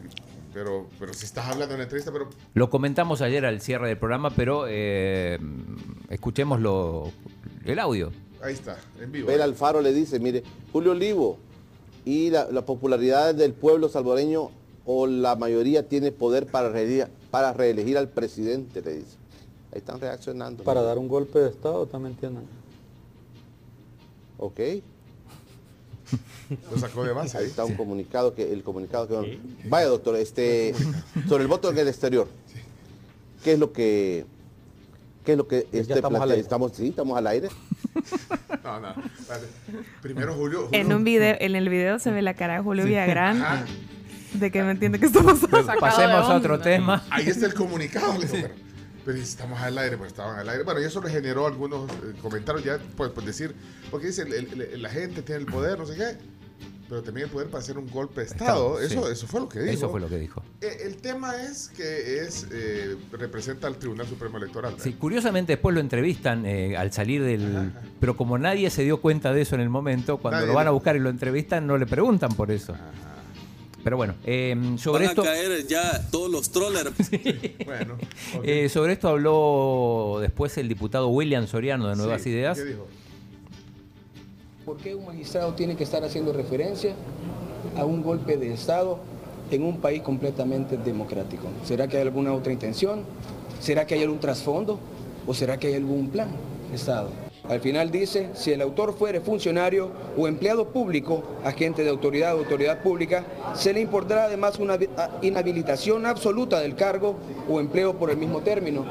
Pero, 0.55 0.89
pero 0.97 1.13
si 1.13 1.25
estás 1.25 1.45
hablando 1.47 1.75
en 1.75 1.81
la 1.81 1.83
entrevista, 1.83 2.11
pero 2.11 2.29
Lo 2.55 2.71
comentamos 2.71 3.21
ayer 3.21 3.45
al 3.45 3.61
cierre 3.61 3.87
del 3.89 3.99
programa, 3.99 4.31
pero 4.31 4.65
eh, 4.67 5.37
escuchemos 6.09 6.59
lo- 6.59 7.11
el 7.65 7.77
audio. 7.77 8.11
ahí 8.41 8.53
está, 8.55 8.79
en 8.99 9.11
vivo. 9.11 9.29
Abel 9.29 9.43
Alfaro 9.43 9.81
le 9.81 9.93
dice, 9.93 10.19
mire, 10.19 10.41
Julio 10.73 10.93
Olivo 10.93 11.37
y 12.05 12.31
la, 12.31 12.47
la 12.51 12.65
popularidad 12.65 13.35
del 13.35 13.53
pueblo 13.53 13.87
salvadoreño 13.87 14.49
o 14.85 15.05
la 15.05 15.35
mayoría 15.35 15.87
tiene 15.87 16.11
poder 16.11 16.47
para 16.47 16.69
reelegir, 16.69 17.07
para 17.31 17.53
reelegir 17.53 17.97
al 17.97 18.09
presidente, 18.09 18.81
le 18.81 18.95
dice. 18.95 19.17
Ahí 19.71 19.79
están 19.79 19.99
reaccionando. 19.99 20.63
Para 20.63 20.81
dar 20.81 20.97
un 20.97 21.07
golpe 21.07 21.39
de 21.39 21.49
Estado, 21.49 21.85
también 21.85 22.13
entiendan. 22.13 22.43
Ok, 24.37 24.59
Lo 26.71 26.77
sacó 26.79 27.03
de 27.03 27.11
base 27.13 27.37
ahí 27.37 27.45
está 27.45 27.65
un 27.65 27.75
comunicado 27.75 28.33
que 28.33 28.51
el 28.51 28.63
comunicado 28.63 29.07
que 29.07 29.39
vaya 29.65 29.87
doctor, 29.87 30.15
este 30.15 30.73
sobre 31.27 31.43
el 31.43 31.47
voto 31.49 31.69
en 31.69 31.77
el 31.77 31.87
exterior. 31.87 32.27
¿Qué 33.43 33.53
es 33.53 33.59
lo 33.59 33.71
que 33.71 34.25
qué 35.25 35.33
es 35.33 35.37
lo 35.37 35.47
que 35.47 35.67
este 35.71 35.93
estamos 35.93 36.03
al 36.21 36.29
plantea? 36.29 36.33
aire. 36.33 36.41
estamos 36.41 36.71
sí, 36.73 36.87
estamos 36.87 37.17
al 37.17 37.27
aire. 37.27 37.49
No, 38.63 38.79
no. 38.79 38.93
Primero 40.01 40.33
Julio. 40.33 40.65
Julio- 40.65 40.79
En 40.81 40.93
un 40.93 41.03
video, 41.03 41.35
en 41.39 41.55
el 41.55 41.69
video 41.69 41.99
se 41.99 42.09
ve 42.11 42.21
la 42.23 42.33
cara 42.33 42.55
de 42.55 42.59
Julio 42.61 42.85
Villagrán 42.85 43.41
Ajá. 43.41 43.65
De 44.39 44.51
que 44.51 44.61
no 44.61 44.69
entiende 44.71 44.99
qué 44.99 45.05
está 45.07 45.21
pasando. 45.23 45.57
De 45.63 45.77
Pasemos 45.79 46.29
a 46.29 46.35
otro 46.35 46.59
tema. 46.59 47.03
Ahí 47.09 47.27
está 47.27 47.45
el 47.45 47.53
comunicado. 47.53 48.13
Le 48.17 48.25
digo, 48.27 48.47
pero, 48.47 48.53
pero 49.05 49.17
estamos 49.17 49.59
al 49.59 49.77
aire, 49.77 49.97
pues 49.97 50.11
estaban 50.11 50.37
al 50.39 50.49
aire. 50.49 50.63
Bueno, 50.63 50.81
y 50.81 50.85
eso 50.85 51.01
le 51.01 51.09
generó 51.09 51.47
algunos 51.47 51.89
eh, 51.91 52.13
comentarios 52.21 52.63
ya, 52.63 52.79
pues, 52.95 53.11
pues 53.11 53.25
decir, 53.25 53.55
porque 53.91 54.07
dice, 54.07 54.23
el- 54.23 54.33
el- 54.33 54.61
el- 54.61 54.81
la 54.81 54.89
gente 54.89 55.21
tiene 55.21 55.41
el 55.41 55.47
poder, 55.47 55.77
no 55.79 55.85
sé 55.85 55.95
qué, 55.95 56.17
pero 56.87 57.03
también 57.03 57.27
el 57.27 57.31
poder 57.31 57.47
para 57.49 57.61
hacer 57.61 57.77
un 57.77 57.87
golpe 57.89 58.21
de 58.21 58.27
Estado. 58.27 58.79
Estado, 58.79 59.01
eso, 59.01 59.05
sí. 59.07 59.11
eso 59.13 59.27
fue 59.27 59.39
lo 59.41 59.47
que 59.49 59.59
dijo. 59.59 59.73
Eso 59.73 59.89
fue 59.91 59.99
lo 59.99 60.09
que 60.09 60.17
dijo. 60.17 60.43
Eh, 60.61 60.77
El 60.85 60.97
tema 60.97 61.39
es 61.39 61.69
que 61.69 62.23
es 62.23 62.47
eh, 62.51 62.97
representa 63.11 63.67
al 63.67 63.77
Tribunal 63.77 64.07
Supremo 64.07 64.37
Electoral. 64.39 64.73
Sí, 64.79 64.93
curiosamente 64.93 65.53
después 65.53 65.73
lo 65.75 65.81
entrevistan 65.81 66.45
eh, 66.47 66.75
al 66.77 66.91
salir 66.91 67.23
del... 67.23 67.71
Pero 67.99 68.17
como 68.17 68.39
nadie 68.39 68.71
se 68.71 68.81
dio 68.83 69.01
cuenta 69.01 69.31
de 69.33 69.41
eso 69.41 69.53
en 69.53 69.61
el 69.61 69.69
momento, 69.69 70.17
cuando 70.17 70.37
Nadie 70.37 70.47
lo 70.47 70.55
van 70.55 70.67
a 70.67 70.71
buscar 70.71 70.95
y 70.95 70.99
lo 70.99 71.09
entrevistan, 71.11 71.67
no 71.67 71.77
le 71.77 71.85
preguntan 71.85 72.31
por 72.33 72.49
eso. 72.49 72.75
Pero 73.89 73.97
bueno, 73.97 74.13
eh, 74.23 74.55
sobre 74.77 75.05
Van 75.05 75.09
esto... 75.09 75.21
a 75.23 75.25
caer 75.25 75.65
ya 75.65 76.07
todos 76.11 76.29
los 76.29 76.51
trollers. 76.51 76.91
Bueno, 77.65 77.97
eh, 78.43 78.69
sobre 78.69 78.93
esto 78.93 79.09
habló 79.09 80.19
después 80.21 80.55
el 80.59 80.67
diputado 80.67 81.07
William 81.07 81.47
Soriano 81.47 81.87
de 81.87 81.95
Nuevas 81.95 82.21
Sí, 82.21 82.29
Ideas. 82.29 82.59
¿Qué 82.59 82.65
dijo? 82.65 82.85
¿Por 84.63 84.77
qué 84.77 84.93
un 84.93 85.07
magistrado 85.07 85.55
tiene 85.55 85.75
que 85.75 85.85
estar 85.85 86.03
haciendo 86.03 86.33
referencia 86.33 86.93
a 87.75 87.83
un 87.83 88.03
golpe 88.03 88.37
de 88.37 88.53
Estado 88.53 88.99
en 89.49 89.63
un 89.63 89.81
país 89.81 90.03
completamente 90.03 90.77
democrático? 90.77 91.47
¿Será 91.65 91.87
que 91.87 91.97
hay 91.97 92.03
alguna 92.03 92.31
otra 92.33 92.53
intención? 92.53 93.05
¿Será 93.59 93.87
que 93.87 93.95
hay 93.95 94.03
algún 94.03 94.19
trasfondo? 94.19 94.79
¿O 95.25 95.33
será 95.33 95.57
que 95.57 95.65
hay 95.65 95.73
algún 95.73 96.09
plan 96.11 96.29
de 96.69 96.75
Estado? 96.75 97.09
Al 97.49 97.59
final 97.61 97.89
dice, 97.89 98.29
si 98.35 98.51
el 98.51 98.61
autor 98.61 98.93
fuere 98.93 99.21
funcionario 99.21 99.91
o 100.15 100.27
empleado 100.27 100.67
público, 100.69 101.23
agente 101.43 101.83
de 101.83 101.89
autoridad 101.89 102.35
o 102.35 102.39
autoridad 102.39 102.83
pública, 102.83 103.25
se 103.55 103.73
le 103.73 103.81
importará 103.81 104.25
además 104.25 104.59
una 104.59 104.77
vi- 104.77 104.87
a- 104.95 105.17
inhabilitación 105.23 106.05
absoluta 106.05 106.59
del 106.59 106.75
cargo 106.75 107.15
o 107.49 107.59
empleo 107.59 107.97
por 107.97 108.11
el 108.11 108.17
mismo 108.17 108.41
término. 108.41 108.85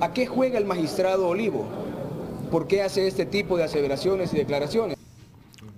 ¿A 0.00 0.12
qué 0.12 0.26
juega 0.26 0.58
el 0.58 0.66
magistrado 0.66 1.28
Olivo? 1.28 1.64
¿Por 2.50 2.66
qué 2.66 2.82
hace 2.82 3.06
este 3.06 3.24
tipo 3.24 3.56
de 3.56 3.64
aseveraciones 3.64 4.34
y 4.34 4.36
declaraciones? 4.36 4.98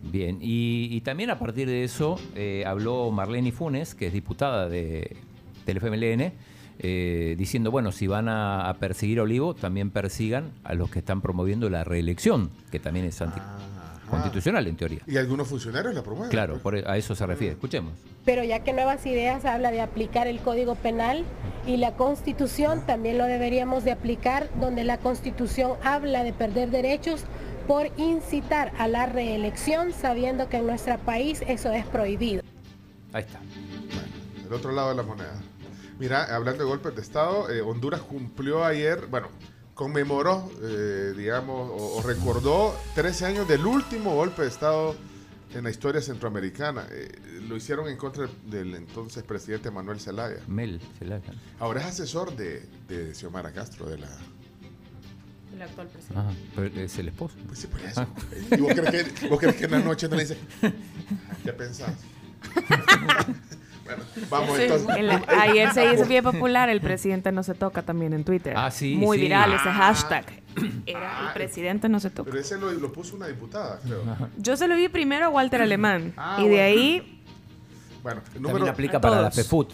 Bien, 0.03 0.39
y, 0.41 0.89
y 0.91 1.01
también 1.03 1.31
a 1.31 1.39
partir 1.39 1.69
de 1.69 1.85
eso 1.85 2.19
eh, 2.35 2.65
habló 2.67 3.11
Marlene 3.13 3.53
Funes, 3.53 3.95
que 3.95 4.09
es 4.09 4.13
diputada 4.13 4.69
de, 4.69 5.17
del 5.65 5.77
FMLN, 5.77 6.33
eh, 6.79 7.35
diciendo, 7.39 7.71
bueno, 7.71 7.93
si 7.93 8.07
van 8.07 8.29
a, 8.29 8.69
a 8.69 8.75
perseguir 8.75 9.19
a 9.19 9.23
Olivo, 9.23 9.55
también 9.55 9.91
persigan 9.91 10.51
a 10.65 10.75
los 10.75 10.91
que 10.91 10.99
están 11.01 11.21
promoviendo 11.21 11.69
la 11.71 11.85
reelección, 11.85 12.51
que 12.71 12.79
también 12.81 13.07
es 13.07 13.21
anticonstitucional 13.23 14.67
en 14.67 14.77
teoría. 14.77 15.01
Y 15.07 15.17
algunos 15.17 15.49
funcionarios 15.49 15.95
la 15.95 16.03
promueven. 16.03 16.31
Claro, 16.31 16.55
pues. 16.55 16.63
por- 16.63 16.77
e, 16.77 16.85
a 16.87 16.97
eso 16.97 17.15
se 17.15 17.27
refiere. 17.27 17.55
Escuchemos. 17.55 17.93
Pero 18.25 18.43
ya 18.45 18.61
que 18.61 18.73
Nuevas 18.73 19.05
Ideas 19.07 19.45
habla 19.45 19.71
de 19.71 19.81
aplicar 19.81 20.27
el 20.27 20.39
Código 20.41 20.75
Penal 20.75 21.25
y 21.67 21.77
la 21.79 21.93
Constitución, 21.93 22.83
también 22.87 23.19
lo 23.19 23.25
deberíamos 23.25 23.85
de 23.85 23.93
aplicar 23.93 24.49
donde 24.61 24.85
la 24.85 24.99
Constitución 24.99 25.73
habla 25.85 26.25
de 26.25 26.33
perder 26.33 26.71
derechos 26.71 27.25
por 27.67 27.87
incitar 27.97 28.73
a 28.79 28.87
la 28.87 29.07
reelección, 29.07 29.93
sabiendo 29.93 30.49
que 30.49 30.59
en 30.59 30.67
nuestro 30.67 30.99
país 30.99 31.43
eso 31.49 31.73
es 31.73 31.85
prohibido. 31.87 32.43
Ahí 33.13 33.23
está. 33.25 33.41
El 34.47 34.53
otro 34.53 34.71
lado 34.73 34.91
de 34.91 34.95
la 34.97 35.03
moneda. 35.03 35.33
Mira, 35.99 36.35
hablando 36.35 36.63
de 36.63 36.69
golpes 36.69 36.95
de 36.95 37.01
Estado, 37.01 37.51
eh, 37.51 37.61
Honduras 37.63 38.03
cumplió 38.03 38.65
ayer, 38.65 39.07
bueno, 39.07 39.29
conmemoró, 39.75 40.51
eh, 40.63 41.15
digamos, 41.17 41.71
o, 41.71 41.97
o 41.99 42.03
recordó 42.03 42.75
13 42.95 43.27
años 43.27 43.49
del 43.49 43.65
último 43.67 44.15
golpe 44.15 44.43
de 44.43 44.49
Estado 44.49 44.95
en 45.55 45.65
la 45.65 45.71
historia 45.71 46.01
centroamericana. 46.03 46.87
Eh, 46.91 47.43
lo 47.49 47.57
hicieron 47.57 47.89
en 47.89 47.97
contra 47.97 48.29
del 48.47 48.75
entonces 48.75 49.23
presidente 49.23 49.71
Manuel 49.71 50.01
Zelaya. 50.01 50.41
Mel, 50.47 50.81
Zelaya. 50.99 51.33
Ahora 51.59 51.81
es 51.81 51.87
asesor 51.87 52.37
de, 52.37 52.67
de 52.89 53.15
Xiomara 53.15 53.53
Castro, 53.53 53.87
de 53.87 53.99
la... 53.99 54.09
El 55.55 55.63
actual 55.63 55.89
presidente. 55.89 56.21
Ajá, 56.21 56.33
pero 56.55 56.81
es 56.81 56.99
el 56.99 57.09
esposo. 57.09 57.37
Pues 57.47 57.61
sí, 57.61 57.67
por 57.67 57.81
eso. 57.81 58.07
¿Y 58.51 58.61
vos 58.61 58.75
crees, 58.75 59.13
que, 59.13 59.29
vos 59.29 59.41
crees 59.41 59.57
que 59.57 59.65
en 59.65 59.71
la 59.71 59.79
noche 59.79 60.09
no 60.09 60.17
le 60.17 60.23
dice, 60.23 60.37
¿qué 61.43 61.53
pensás? 61.53 61.95
bueno, 63.87 64.03
vamos 64.29 64.57
Sí. 64.57 64.63
entonces. 64.65 65.29
Ayer 65.29 65.73
se 65.73 65.95
hizo 65.95 66.05
bien 66.07 66.23
popular 66.23 66.69
el 66.69 66.81
presidente 66.81 67.33
no 67.33 67.43
se 67.43 67.55
toca 67.55 67.83
también 67.83 68.13
en 68.13 68.25
Twitter. 68.25 68.55
Ah, 68.57 68.71
sí, 68.71 68.95
Muy 68.97 69.17
sí. 69.17 69.23
viral 69.25 69.53
ese 69.55 69.69
Ah. 69.69 69.73
hashtag. 69.73 70.25
Era 70.87 71.29
el 71.29 71.33
presidente 71.35 71.89
no 71.89 71.99
se 72.01 72.11
toca. 72.11 72.31
Pero 72.31 72.41
ese 72.41 72.59
lo, 72.59 72.71
lo 72.73 72.93
puso 72.93 73.17
una 73.17 73.27
diputada, 73.29 73.81
creo. 73.85 74.03
Yo 74.37 74.57
se 74.57 74.69
lo 74.69 74.77
vi 74.77 74.89
primero 74.89 75.27
a 75.27 75.29
Walter 75.31 75.63
Alemán 75.63 76.13
Ah, 76.17 76.39
y 76.41 76.49
de 76.49 76.61
ahí 76.61 77.23
Bueno, 78.03 78.21
el 78.35 78.43
También 78.43 78.69
aplica 78.69 79.01
para 79.01 79.17
la 79.21 79.31
todos. 79.31 79.35
FEFUT. 79.35 79.73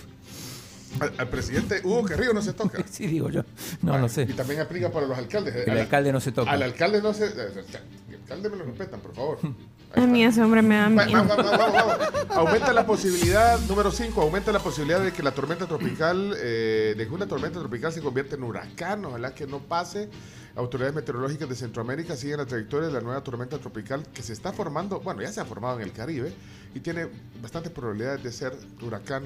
al, 1.01 1.13
al 1.19 1.29
presidente 1.29 1.81
Hugo 1.85 2.03
Carrillo 2.05 2.33
no 2.35 2.43
se 2.43 2.53
toca. 2.53 2.83
Sí, 2.91 3.07
digo 3.07 3.29
yo. 3.31 3.43
No, 3.83 3.93
Bueno, 3.93 3.99
no 4.01 4.09
sé. 4.09 4.23
Y 4.23 4.33
también 4.33 4.61
aplica 4.61 4.91
para 4.91 5.07
los 5.07 5.17
alcaldes. 5.17 5.55
El 5.67 5.71
Al- 5.71 5.79
alcalde 5.81 6.13
no 6.13 6.21
se 6.21 6.33
toca. 6.33 6.51
Al 6.51 6.63
alcalde 6.63 7.01
no 7.03 7.13
se. 7.15 7.27
El 7.27 8.15
alcalde 8.23 8.49
me 8.51 8.57
lo 8.57 8.65
respetan, 8.65 9.01
por 9.01 9.15
favor. 9.15 9.39
a 9.95 10.01
mí 10.07 10.25
ese 10.25 10.43
hombre 10.43 10.63
me 10.63 10.77
da 10.77 10.89
miedo. 10.89 11.13
va- 11.27 11.37
va- 11.37 11.43
va- 11.43 11.57
vamos, 11.57 11.73
vamos. 11.75 12.37
Aumenta 12.37 12.73
la 12.73 12.87
posibilidad, 12.87 13.59
número 13.69 13.91
5, 13.91 14.21
aumenta 14.23 14.53
la 14.53 14.59
posibilidad 14.59 15.01
de 15.01 15.13
que 15.13 15.23
la 15.23 15.33
tormenta 15.33 15.67
tropical, 15.67 16.35
eh, 16.39 16.95
de 16.97 17.07
que 17.07 17.13
una 17.13 17.27
tormenta 17.27 17.59
tropical 17.59 17.93
se 17.93 18.01
convierta 18.01 18.37
en 18.37 18.43
huracán, 18.45 19.05
ojalá 19.05 19.35
que 19.35 19.47
no 19.47 19.59
pase. 19.61 20.09
Autoridades 20.55 20.95
meteorológicas 20.95 21.49
de 21.49 21.55
Centroamérica 21.55 22.15
siguen 22.17 22.37
la 22.39 22.47
trayectoria 22.47 22.89
de 22.89 22.93
la 22.95 23.01
nueva 23.01 23.23
tormenta 23.23 23.59
tropical 23.59 24.05
que 24.13 24.23
se 24.23 24.33
está 24.35 24.53
formando, 24.53 25.01
bueno, 25.01 25.23
ya 25.23 25.33
se 25.33 25.41
ha 25.41 25.45
formado 25.47 25.77
en 25.79 25.83
el 25.85 25.93
Caribe 25.93 26.33
y 26.75 26.81
tiene 26.81 27.09
bastantes 27.41 27.73
probabilidades 27.73 28.23
de 28.23 28.33
ser 28.33 28.53
huracán. 28.83 29.25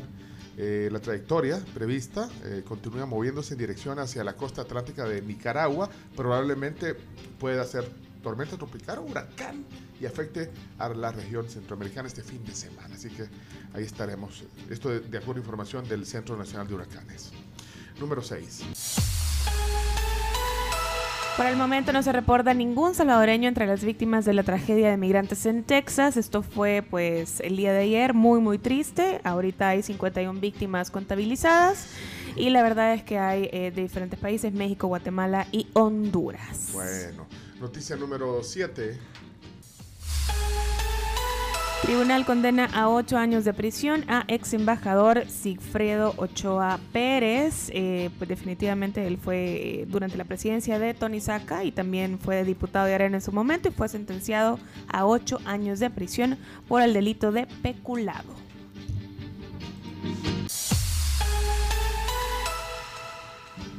Eh, 0.59 0.89
la 0.91 1.01
trayectoria 1.01 1.61
prevista 1.75 2.29
eh, 2.45 2.63
continúa 2.67 3.05
moviéndose 3.07 3.53
en 3.55 3.59
dirección 3.59 3.99
hacia 3.99 4.25
la 4.25 4.33
costa 4.37 4.63
atlántica 4.63 5.05
de 5.05 5.21
Nicaragua, 5.21 5.91
probablemente 6.17 6.95
pueda 7.39 7.63
ser 7.65 7.87
tormenta 8.23 8.57
tropical 8.57 8.99
o 8.99 9.03
huracán 9.03 9.65
y 10.01 10.07
afecte 10.07 10.51
a 10.79 10.89
la 10.89 11.13
región 11.13 11.49
centroamericana 11.49 12.09
este 12.09 12.23
fin 12.23 12.45
de 12.45 12.55
semana. 12.55 12.95
Así 12.95 13.09
que 13.11 13.29
ahí 13.75 13.85
estaremos. 13.85 14.45
Esto 14.71 14.91
de, 14.91 15.01
de 15.01 15.19
acuerdo 15.19 15.41
a 15.41 15.45
información 15.45 15.89
del 15.89 16.07
Centro 16.07 16.37
Nacional 16.37 16.67
de 16.67 16.75
Huracanes. 16.75 17.33
Número 17.99 18.23
6. 18.23 18.65
Por 21.37 21.45
el 21.45 21.57
momento 21.57 21.93
no 21.93 22.03
se 22.03 22.13
reporta 22.13 22.55
ningún 22.55 22.95
salvadoreño 22.95 23.47
entre 23.47 23.67
las 23.67 23.85
víctimas 23.85 24.25
de 24.25 24.33
la 24.33 24.43
tragedia 24.43 24.89
de 24.89 24.97
migrantes 24.97 25.45
en 25.45 25.65
Texas. 25.65 26.17
Esto 26.17 26.43
fue 26.43 26.83
pues 26.89 27.41
el 27.41 27.59
día 27.59 27.75
de 27.75 27.81
ayer, 27.81 28.15
muy 28.15 28.41
muy 28.41 28.57
triste. 28.57 29.21
Ahorita 29.23 29.69
hay 29.69 29.83
51 29.83 30.41
víctimas 30.41 30.91
contabilizadas 30.91 31.89
y 32.37 32.49
la 32.49 32.63
verdad 32.63 32.95
es 32.95 33.03
que 33.03 33.19
hay 33.19 33.51
eh, 33.53 33.71
de 33.71 33.83
diferentes 33.83 34.19
países, 34.19 34.55
México, 34.55 34.87
Guatemala 34.87 35.47
y 35.53 35.69
Honduras. 35.75 36.71
Bueno, 36.73 37.27
noticia 37.61 37.97
número 37.97 38.43
7. 38.43 38.99
Tribunal 41.83 42.25
condena 42.25 42.65
a 42.65 42.89
ocho 42.89 43.17
años 43.17 43.45
de 43.45 43.53
prisión 43.53 44.05
a 44.09 44.25
ex 44.29 44.55
embajador 44.55 45.29
Sigfredo 45.29 46.15
Ochoa 46.17 46.81
Pérez. 46.93 47.71
Eh, 47.73 48.11
pues 48.19 48.29
definitivamente 48.29 49.07
él 49.07 49.19
fue 49.19 49.37
eh, 49.37 49.87
durante 49.87 50.17
la 50.17 50.25
presidencia 50.25 50.79
de 50.79 50.95
Tony 50.95 51.21
Saca 51.21 51.65
y 51.65 51.71
también 51.71 52.19
fue 52.19 52.45
diputado 52.45 52.87
de 52.87 52.95
Arena 52.95 53.19
en 53.19 53.23
su 53.23 53.31
momento 53.31 53.69
y 53.69 53.73
fue 53.73 53.89
sentenciado 53.89 54.59
a 54.89 55.07
ocho 55.07 55.39
años 55.45 55.79
de 55.79 55.91
prisión 55.91 56.39
por 56.67 56.83
el 56.83 56.93
delito 56.93 57.31
de 57.31 57.47
peculado. 57.63 58.46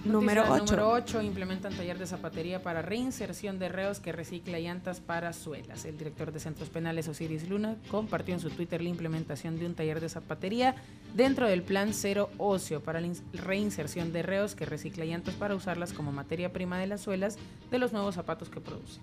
Número 0.08 0.42
Noticia 0.46 0.64
8. 0.64 0.72
Número 0.76 0.90
8. 0.92 1.22
Implementan 1.22 1.74
taller 1.76 1.98
de 1.98 2.08
zapatería 2.08 2.62
para 2.64 2.82
reinserción 2.82 3.60
de 3.60 3.70
reos 3.70 4.00
que 4.00 4.12
recicla 4.12 4.60
llantas 4.60 5.00
para 5.00 5.34
suelas. 5.34 5.86
El 5.86 5.98
director 5.98 6.32
de 6.32 6.40
Centros 6.40 6.70
Penales, 6.70 7.08
Osiris 7.08 7.48
Luna, 7.50 7.76
compartió 7.90 8.34
en 8.34 8.40
su 8.40 8.50
Twitter 8.50 8.82
la 8.82 8.90
implementación 8.90 9.60
de 9.60 9.66
un 9.66 9.74
taller 9.76 10.00
de 10.00 10.10
zapatería 10.10 10.76
dentro 11.16 11.48
del 11.48 11.64
Plan 11.64 11.94
Cero 11.94 12.30
Ocio 12.38 12.82
para 12.82 13.02
la 13.02 13.08
ins- 13.08 13.22
reinserción 13.34 14.12
de 14.14 14.24
reos 14.24 14.56
que 14.56 14.66
recicla 14.66 15.06
llantas 15.06 15.36
para 15.36 15.56
usarlas 15.56 15.94
como 15.94 16.12
materia 16.12 16.52
prima 16.54 16.78
de 16.80 16.88
las 16.88 17.02
suelas 17.02 17.38
de 17.72 17.80
los 17.80 17.94
nuevos 17.94 18.16
zapatos 18.16 18.50
que 18.50 18.60
produce. 18.62 19.00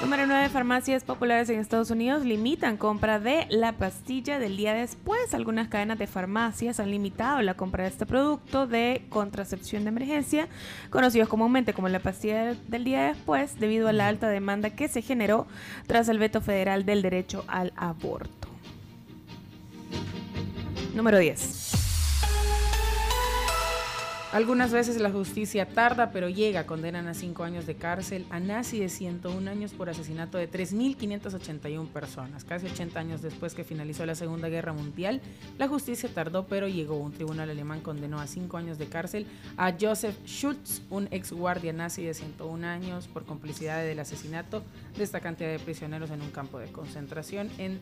Número 0.00 0.26
9. 0.26 0.48
Farmacias 0.48 1.04
populares 1.04 1.48
en 1.48 1.60
Estados 1.60 1.90
Unidos 1.90 2.24
limitan 2.24 2.76
compra 2.76 3.20
de 3.20 3.46
la 3.48 3.72
pastilla 3.72 4.38
del 4.38 4.56
día 4.56 4.74
después. 4.74 5.32
Algunas 5.34 5.68
cadenas 5.68 5.98
de 5.98 6.06
farmacias 6.06 6.80
han 6.80 6.90
limitado 6.90 7.40
la 7.42 7.54
compra 7.54 7.84
de 7.84 7.90
este 7.90 8.04
producto 8.04 8.66
de 8.66 9.06
contracepción 9.08 9.84
de 9.84 9.90
emergencia, 9.90 10.48
conocidos 10.90 11.28
comúnmente 11.28 11.72
como 11.72 11.88
la 11.88 12.00
pastilla 12.00 12.54
del 12.54 12.84
día 12.84 13.04
después, 13.04 13.58
debido 13.58 13.88
a 13.88 13.92
la 13.92 14.08
alta 14.08 14.28
demanda 14.28 14.70
que 14.70 14.88
se 14.88 15.00
generó 15.00 15.46
tras 15.86 16.08
el 16.08 16.18
veto 16.18 16.40
federal 16.40 16.84
del 16.84 17.00
derecho 17.00 17.44
al 17.46 17.72
aborto. 17.76 18.48
Número 20.94 21.18
10. 21.18 21.83
Algunas 24.34 24.72
veces 24.72 25.00
la 25.00 25.12
justicia 25.12 25.64
tarda, 25.64 26.10
pero 26.10 26.28
llega. 26.28 26.66
Condenan 26.66 27.06
a 27.06 27.14
cinco 27.14 27.44
años 27.44 27.66
de 27.66 27.76
cárcel 27.76 28.26
a 28.30 28.40
Nazi 28.40 28.80
de 28.80 28.88
101 28.88 29.48
años 29.48 29.72
por 29.74 29.88
asesinato 29.88 30.38
de 30.38 30.50
3.581 30.50 31.86
personas. 31.86 32.42
Casi 32.42 32.66
80 32.66 32.98
años 32.98 33.22
después 33.22 33.54
que 33.54 33.62
finalizó 33.62 34.04
la 34.04 34.16
Segunda 34.16 34.48
Guerra 34.48 34.72
Mundial, 34.72 35.22
la 35.56 35.68
justicia 35.68 36.10
tardó, 36.12 36.48
pero 36.48 36.66
llegó. 36.66 36.96
Un 36.96 37.12
tribunal 37.12 37.48
alemán 37.48 37.80
condenó 37.80 38.18
a 38.18 38.26
cinco 38.26 38.56
años 38.56 38.76
de 38.76 38.86
cárcel 38.86 39.28
a 39.56 39.72
Joseph 39.80 40.16
Schultz, 40.26 40.82
un 40.90 41.06
ex 41.12 41.30
guardia 41.30 41.72
nazi 41.72 42.02
de 42.02 42.14
101 42.14 42.66
años, 42.66 43.06
por 43.06 43.24
complicidad 43.26 43.84
del 43.84 44.00
asesinato 44.00 44.64
de 44.96 45.04
esta 45.04 45.20
cantidad 45.20 45.50
de 45.50 45.60
prisioneros 45.60 46.10
en 46.10 46.22
un 46.22 46.32
campo 46.32 46.58
de 46.58 46.72
concentración 46.72 47.50
en 47.58 47.78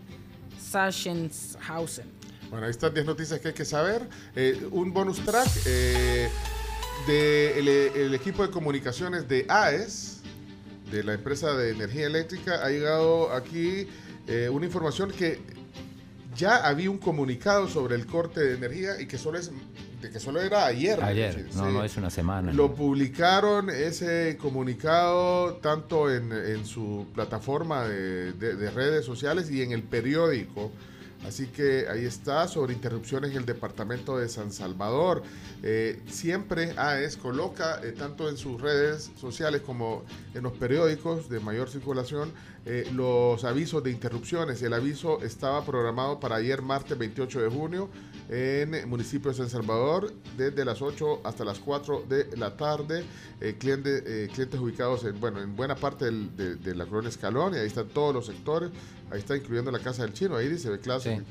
Sachsenhausen. 0.60 2.21
Bueno, 2.52 2.66
ahí 2.66 2.70
están 2.70 2.92
10 2.92 3.06
noticias 3.06 3.40
que 3.40 3.48
hay 3.48 3.54
que 3.54 3.64
saber. 3.64 4.06
Eh, 4.36 4.68
un 4.72 4.92
bonus 4.92 5.24
track 5.24 5.48
eh, 5.64 6.28
del 7.06 7.66
el 7.66 8.14
equipo 8.14 8.42
de 8.46 8.50
comunicaciones 8.50 9.26
de 9.26 9.46
AES, 9.48 10.20
de 10.90 11.02
la 11.02 11.14
empresa 11.14 11.54
de 11.54 11.70
energía 11.70 12.06
eléctrica, 12.06 12.62
ha 12.62 12.68
llegado 12.68 13.32
aquí 13.32 13.88
eh, 14.26 14.50
una 14.52 14.66
información 14.66 15.10
que 15.10 15.40
ya 16.36 16.56
había 16.68 16.90
un 16.90 16.98
comunicado 16.98 17.68
sobre 17.68 17.94
el 17.94 18.04
corte 18.06 18.40
de 18.40 18.54
energía 18.56 19.00
y 19.00 19.06
que 19.06 19.16
solo 19.16 19.38
es 19.38 19.50
que 20.02 20.20
solo 20.20 20.42
era 20.42 20.66
ayer. 20.66 21.02
Ayer, 21.02 21.46
no, 21.54 21.66
sí. 21.68 21.72
no 21.72 21.84
es 21.84 21.96
una 21.96 22.10
semana. 22.10 22.52
Lo 22.52 22.74
publicaron 22.74 23.70
ese 23.70 24.36
comunicado 24.38 25.54
tanto 25.62 26.12
en, 26.14 26.32
en 26.32 26.66
su 26.66 27.06
plataforma 27.14 27.84
de, 27.88 28.32
de- 28.32 28.56
de 28.56 28.70
redes 28.70 29.06
sociales 29.06 29.50
y 29.50 29.62
en 29.62 29.72
el 29.72 29.82
periódico. 29.84 30.70
Así 31.26 31.46
que 31.46 31.86
ahí 31.88 32.04
está 32.04 32.48
sobre 32.48 32.72
interrupciones 32.72 33.30
en 33.30 33.38
el 33.38 33.46
departamento 33.46 34.18
de 34.18 34.28
San 34.28 34.52
Salvador. 34.52 35.22
Eh, 35.62 36.02
siempre 36.08 36.74
AES 36.76 37.16
coloca, 37.16 37.80
eh, 37.82 37.92
tanto 37.92 38.28
en 38.28 38.36
sus 38.36 38.60
redes 38.60 39.12
sociales 39.20 39.62
como 39.62 40.04
en 40.34 40.42
los 40.42 40.52
periódicos 40.52 41.28
de 41.28 41.38
mayor 41.38 41.70
circulación, 41.70 42.32
eh, 42.66 42.88
los 42.92 43.44
avisos 43.44 43.82
de 43.82 43.90
interrupciones. 43.90 44.62
El 44.62 44.72
aviso 44.72 45.22
estaba 45.22 45.64
programado 45.64 46.18
para 46.18 46.36
ayer, 46.36 46.60
martes 46.62 46.98
28 46.98 47.42
de 47.42 47.48
junio, 47.48 47.88
en 48.28 48.74
el 48.74 48.86
municipio 48.86 49.30
de 49.30 49.36
San 49.36 49.50
Salvador, 49.50 50.12
desde 50.36 50.64
las 50.64 50.80
8 50.80 51.20
hasta 51.24 51.44
las 51.44 51.58
4 51.58 52.04
de 52.08 52.36
la 52.36 52.56
tarde. 52.56 53.04
Eh, 53.40 53.56
cliente- 53.58 54.02
eh, 54.06 54.28
clientes 54.32 54.58
ubicados 54.60 55.04
en, 55.04 55.18
bueno, 55.20 55.40
en 55.42 55.54
buena 55.56 55.74
parte 55.74 56.04
del- 56.06 56.34
de, 56.36 56.56
de 56.56 56.74
la 56.74 56.86
colonia 56.86 57.08
Escalón, 57.10 57.54
y 57.54 57.58
ahí 57.58 57.66
están 57.66 57.88
todos 57.88 58.14
los 58.14 58.26
sectores. 58.26 58.70
Ahí 59.10 59.18
está 59.18 59.36
incluyendo 59.36 59.70
la 59.70 59.78
Casa 59.80 60.02
del 60.04 60.12
Chino, 60.14 60.36
ahí 60.36 60.48
dice 60.48 60.78
clase. 60.80 61.22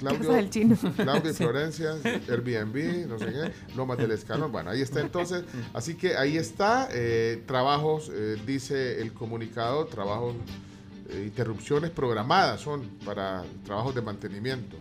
Claudio, 0.00 0.20
Casa 0.20 0.32
del 0.32 0.50
Chino. 0.50 0.76
Claudio 0.96 1.30
y 1.30 1.34
Sí. 1.34 1.44
Florencia, 1.44 1.92
Airbnb, 2.28 3.06
no 3.06 3.18
sé 3.18 3.26
qué, 3.26 3.52
Lomas 3.76 3.98
del 3.98 4.10
Escalón. 4.12 4.50
Bueno, 4.50 4.70
ahí 4.70 4.80
está 4.80 5.00
entonces. 5.00 5.44
Así 5.74 5.94
que 5.94 6.16
ahí 6.16 6.38
está. 6.38 6.88
eh, 6.90 7.42
trabajos, 7.46 8.10
eh, 8.12 8.36
dice 8.46 9.00
el 9.02 9.12
comunicado, 9.12 9.84
trabajos, 9.86 10.34
eh, 11.10 11.24
interrupciones 11.26 11.90
programadas 11.90 12.62
son 12.62 12.82
para 13.04 13.44
trabajos 13.64 13.94
de 13.94 14.00
mantenimiento. 14.00 14.76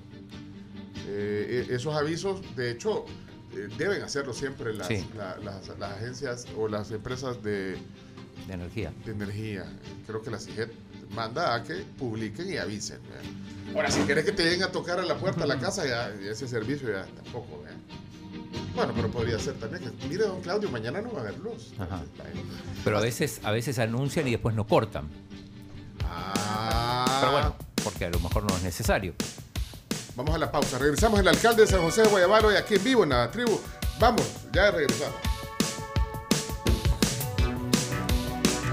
Eh, 1.12 1.65
e- 1.69 1.76
esos 1.76 1.95
avisos, 1.95 2.41
de 2.56 2.69
hecho, 2.72 3.06
eh, 3.56 3.67
deben 3.78 4.02
hacerlo 4.04 4.32
siempre 4.34 4.74
las, 4.74 4.88
Sí. 4.88 5.06
la- 5.17 5.38
las, 5.38 5.67
las 5.80 5.91
agencias 5.93 6.45
o 6.56 6.67
las 6.67 6.91
empresas 6.91 7.41
de, 7.41 7.78
de 8.48 8.54
energía. 8.54 8.93
de 9.06 9.12
energía. 9.12 9.65
Creo 10.06 10.22
que 10.22 10.30
la 10.30 10.38
CIGET 10.39 10.72
manda 11.15 11.56
a 11.56 11.63
que 11.63 11.84
publiquen 11.98 12.52
y 12.54 12.58
avisen. 12.58 13.00
¿verdad? 13.10 13.76
Ahora, 13.76 13.89
si 13.91 14.02
querés 14.02 14.26
que 14.26 14.32
te 14.32 14.43
lleguen 14.43 14.63
a 14.63 14.72
tocar 14.72 15.00
a 15.00 15.04
la 15.04 15.17
puerta 15.17 15.41
de 15.41 15.48
la 15.48 15.60
casa, 15.60 15.84
ya, 15.86 16.13
ya 16.24 16.32
ese 16.32 16.48
servicio 16.48 16.91
ya 16.91 17.06
tampoco. 17.06 17.62
¿verdad? 17.63 17.78
Bueno, 18.76 18.93
pero 18.95 19.10
podría 19.10 19.39
ser 19.39 19.56
también 19.56 19.84
que, 19.98 20.08
mire, 20.08 20.26
don 20.26 20.41
Claudio, 20.41 20.69
mañana 20.69 21.02
no 21.02 21.12
va 21.12 21.19
a 21.19 21.22
haber 21.24 21.39
luz. 21.39 21.74
Ajá. 21.80 22.04
Pero 22.84 22.98
a 22.98 23.02
veces, 23.02 23.39
a 23.43 23.52
veces 23.52 23.80
anuncian 23.80 24.28
y 24.28 24.32
después 24.32 24.54
no 24.56 24.67
cortan. 24.67 25.08
Ah. 26.04 27.17
Pero 27.19 27.32
bueno, 27.32 27.56
porque 27.84 28.06
a 28.06 28.10
lo 28.10 28.19
mejor 28.19 28.43
no 28.50 28.56
es 28.56 28.63
necesario. 28.63 29.13
Vamos 30.15 30.36
a 30.36 30.38
la 30.38 30.52
pausa. 30.52 30.78
Regresamos 30.78 31.19
el 31.19 31.28
alcalde 31.28 31.63
de 31.63 31.67
San 31.67 31.82
José 31.82 32.04
de 32.04 32.10
Guayabalo 32.10 32.52
y 32.52 32.56
aquí 32.56 32.76
en 32.76 32.84
vivo 32.84 33.04
en 33.04 33.10
la 33.10 33.30
tribu. 33.32 33.60
Vamos, 34.00 34.24
ya 34.52 34.72
regresamos. 34.72 35.15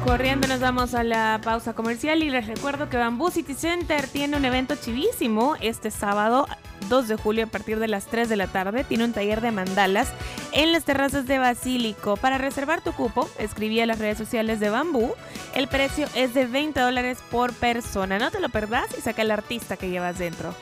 Corriendo 0.04 0.46
nos 0.46 0.60
vamos 0.60 0.94
a 0.94 1.02
la 1.02 1.40
pausa 1.42 1.72
comercial 1.72 2.22
y 2.22 2.30
les 2.30 2.46
recuerdo 2.46 2.88
que 2.88 2.96
Bamboo 2.96 3.32
City 3.32 3.54
Center 3.54 4.06
tiene 4.06 4.36
un 4.36 4.44
evento 4.44 4.76
chivísimo 4.76 5.56
este 5.60 5.90
sábado 5.90 6.46
2 6.88 7.08
de 7.08 7.16
julio 7.16 7.44
a 7.46 7.48
partir 7.48 7.80
de 7.80 7.88
las 7.88 8.06
3 8.06 8.28
de 8.28 8.36
la 8.36 8.46
tarde. 8.46 8.84
Tiene 8.84 9.04
un 9.04 9.12
taller 9.12 9.40
de 9.40 9.50
mandalas 9.50 10.12
en 10.52 10.70
las 10.70 10.84
terrazas 10.84 11.26
de 11.26 11.38
Basílico. 11.38 12.16
Para 12.16 12.38
reservar 12.38 12.82
tu 12.82 12.92
cupo, 12.92 13.28
escribí 13.38 13.80
a 13.80 13.86
las 13.86 13.98
redes 13.98 14.16
sociales 14.16 14.60
de 14.60 14.70
Bambú. 14.70 15.12
El 15.56 15.66
precio 15.66 16.06
es 16.14 16.34
de 16.34 16.46
20 16.46 16.78
dólares 16.78 17.18
por 17.28 17.52
persona. 17.52 18.20
No 18.20 18.30
te 18.30 18.38
lo 18.38 18.48
perdás 18.48 18.86
y 18.96 19.00
saca 19.00 19.22
el 19.22 19.32
artista 19.32 19.76
que 19.76 19.90
llevas 19.90 20.18
dentro. 20.18 20.54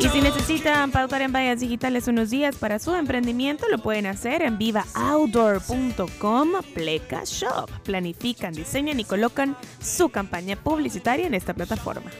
Y 0.00 0.08
si 0.08 0.22
necesitan 0.22 0.90
pautar 0.90 1.20
en 1.20 1.30
vallas 1.30 1.60
digitales 1.60 2.08
unos 2.08 2.30
días 2.30 2.56
para 2.56 2.78
su 2.78 2.94
emprendimiento, 2.94 3.68
lo 3.68 3.76
pueden 3.76 4.06
hacer 4.06 4.40
en 4.40 4.56
vivaoutdoor.com 4.56 6.48
Pleca 6.72 7.20
Shop. 7.26 7.68
Planifican, 7.84 8.54
diseñan 8.54 8.98
y 8.98 9.04
colocan 9.04 9.58
su 9.78 10.08
campaña 10.08 10.56
publicitaria 10.56 11.26
en 11.26 11.34
esta 11.34 11.52
plataforma. 11.52 12.10